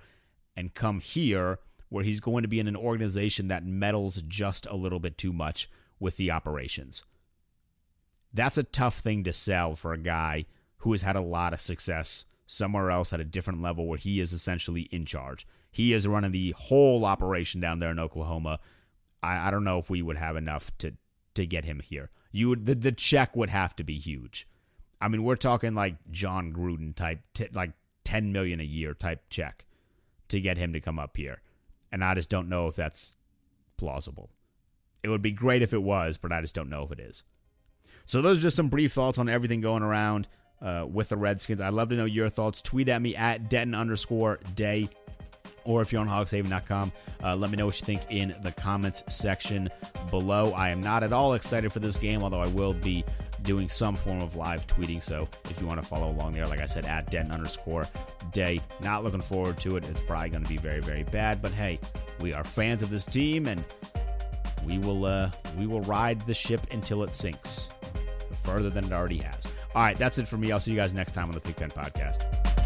and 0.58 0.74
come 0.74 1.00
here 1.00 1.60
where 1.90 2.04
he's 2.04 2.20
going 2.20 2.42
to 2.42 2.50
be 2.50 2.60
in 2.60 2.68
an 2.68 2.76
organization 2.76 3.48
that 3.48 3.66
meddles 3.66 4.22
just 4.28 4.66
a 4.66 4.76
little 4.76 5.00
bit 5.00 5.18
too 5.18 5.32
much 5.32 5.70
with 6.00 6.18
the 6.18 6.32
operations. 6.32 7.04
That's 8.34 8.58
a 8.58 8.64
tough 8.64 9.00
thing 9.00 9.24
to 9.24 9.32
sell 9.32 9.76
for 9.76 9.94
a 9.94 9.98
guy 9.98 10.46
who 10.80 10.92
has 10.92 11.04
had 11.04 11.16
a 11.16 11.22
lot 11.22 11.54
of 11.54 11.62
success 11.62 12.26
somewhere 12.46 12.92
else 12.92 13.14
at 13.14 13.20
a 13.20 13.26
different 13.26 13.62
level 13.62 13.88
where 13.88 13.98
he 13.98 14.20
is 14.20 14.34
essentially 14.34 14.84
in 14.92 15.06
charge. 15.06 15.48
He 15.72 15.94
is 15.94 16.08
running 16.08 16.32
the 16.32 16.54
whole 16.58 17.06
operation 17.06 17.62
down 17.62 17.80
there 17.80 17.92
in 17.92 18.00
Oklahoma. 18.00 18.60
I, 19.24 19.48
I 19.48 19.52
don't 19.52 19.64
know 19.64 19.78
if 19.78 19.90
we 19.90 20.02
would 20.02 20.18
have 20.18 20.36
enough 20.36 20.76
to 20.80 20.94
to 21.36 21.46
get 21.46 21.66
him 21.66 21.82
here. 21.82 22.10
You 22.32 22.50
would 22.50 22.66
the, 22.66 22.76
the 22.76 22.92
check 22.92 23.36
would 23.36 23.50
have 23.50 23.76
to 23.76 23.84
be 23.84 24.00
huge. 24.00 24.48
I 25.00 25.08
mean, 25.08 25.24
we're 25.24 25.36
talking 25.36 25.76
like 25.76 25.98
Jon 26.10 26.52
Gruden 26.52 26.96
type, 26.96 27.20
t- 27.34 27.50
like 27.54 27.74
ten 28.04 28.32
million 28.32 28.60
a 28.60 28.64
year 28.64 28.94
type 28.94 29.22
check 29.30 29.67
to 30.30 30.42
get 30.42 30.58
him 30.58 30.74
to 30.74 30.82
come 30.82 31.00
up 31.00 31.18
here. 31.18 31.42
And 31.92 32.04
I 32.04 32.14
just 32.14 32.30
don't 32.30 32.50
know 32.50 32.68
if 32.68 32.76
that's 32.76 33.16
plausible. 33.78 34.30
It 35.04 35.10
would 35.10 35.22
be 35.22 35.32
great 35.32 35.62
if 35.62 35.74
it 35.74 35.84
was, 35.84 36.18
but 36.18 36.32
I 36.32 36.42
just 36.42 36.56
don't 36.56 36.70
know 36.70 36.84
if 36.84 36.92
it 36.92 37.00
is. 37.00 37.24
So 38.06 38.22
those 38.22 38.40
are 38.40 38.42
just 38.42 38.58
some 38.58 38.70
brief 38.70 38.94
thoughts 38.94 39.18
on 39.18 39.30
everything 39.30 39.62
going 39.62 39.84
around 39.84 40.28
uh, 40.62 40.86
with 40.90 41.10
the 41.10 41.18
Redskins. 41.18 41.62
I'd 41.62 41.74
love 41.74 41.90
to 41.90 41.96
know 41.96 42.06
your 42.06 42.30
thoughts. 42.30 42.62
Tweet 42.62 42.90
at 42.90 43.02
me 43.02 43.16
at 43.16 43.50
Denton 43.50 43.76
underscore 43.76 44.40
day. 44.56 44.90
Or 45.68 45.82
if 45.82 45.92
you're 45.92 46.02
on 46.02 46.08
hogshaven.com, 46.08 46.92
uh, 47.24 47.36
let 47.36 47.52
me 47.52 47.58
know 47.58 47.66
what 47.66 47.80
you 47.80 47.86
think 47.86 48.02
in 48.10 48.34
the 48.42 48.52
comments 48.54 49.04
section 49.10 49.70
below. 50.10 50.54
I 50.54 50.70
am 50.70 50.82
not 50.82 51.04
at 51.04 51.12
all 51.12 51.34
excited 51.34 51.72
for 51.72 51.80
this 51.80 51.98
game, 51.98 52.24
although 52.24 52.42
I 52.42 52.48
will 52.48 52.74
be 52.74 53.04
doing 53.44 53.70
some 53.70 53.96
form 53.96 54.22
of 54.22 54.36
live 54.36 54.66
tweeting. 54.66 55.04
So 55.04 55.28
if 55.50 55.60
you 55.60 55.68
want 55.68 55.82
to 55.82 55.88
follow 55.88 56.10
along 56.10 56.34
there, 56.34 56.48
like 56.48 56.62
I 56.62 56.66
said, 56.66 56.86
at 56.86 57.12
den 57.12 57.32
underscore 57.32 57.88
day. 58.32 58.62
Not 58.82 59.04
looking 59.04 59.22
forward 59.22 59.60
to 59.60 59.78
it. 59.78 59.88
It's 59.90 60.02
probably 60.02 60.30
going 60.30 60.44
to 60.44 60.50
be 60.50 60.58
very, 60.58 60.80
very 60.80 61.04
bad. 61.04 61.42
But 61.42 61.52
hey, 61.52 61.80
we 62.20 62.34
are 62.34 62.44
fans 62.44 62.82
of 62.82 62.90
this 62.90 63.06
team, 63.06 63.48
and 63.48 63.64
we 64.66 64.78
will 64.78 65.06
uh, 65.06 65.32
we 65.58 65.68
will 65.68 65.82
ride 65.82 66.26
the 66.26 66.34
ship 66.34 66.62
until 66.72 67.04
it 67.04 67.14
sinks 67.14 67.70
further 68.44 68.70
than 68.70 68.86
it 68.86 68.92
already 68.92 69.18
has. 69.18 69.48
All 69.76 69.82
right, 69.82 69.98
that's 69.98 70.18
it 70.18 70.28
for 70.28 70.38
me. 70.38 70.52
I'll 70.52 70.60
see 70.60 70.72
you 70.72 70.78
guys 70.78 70.94
next 70.94 71.14
time 71.14 71.26
on 71.30 71.34
the 71.34 71.42
Pigpen 71.42 71.72
Podcast. 71.72 72.57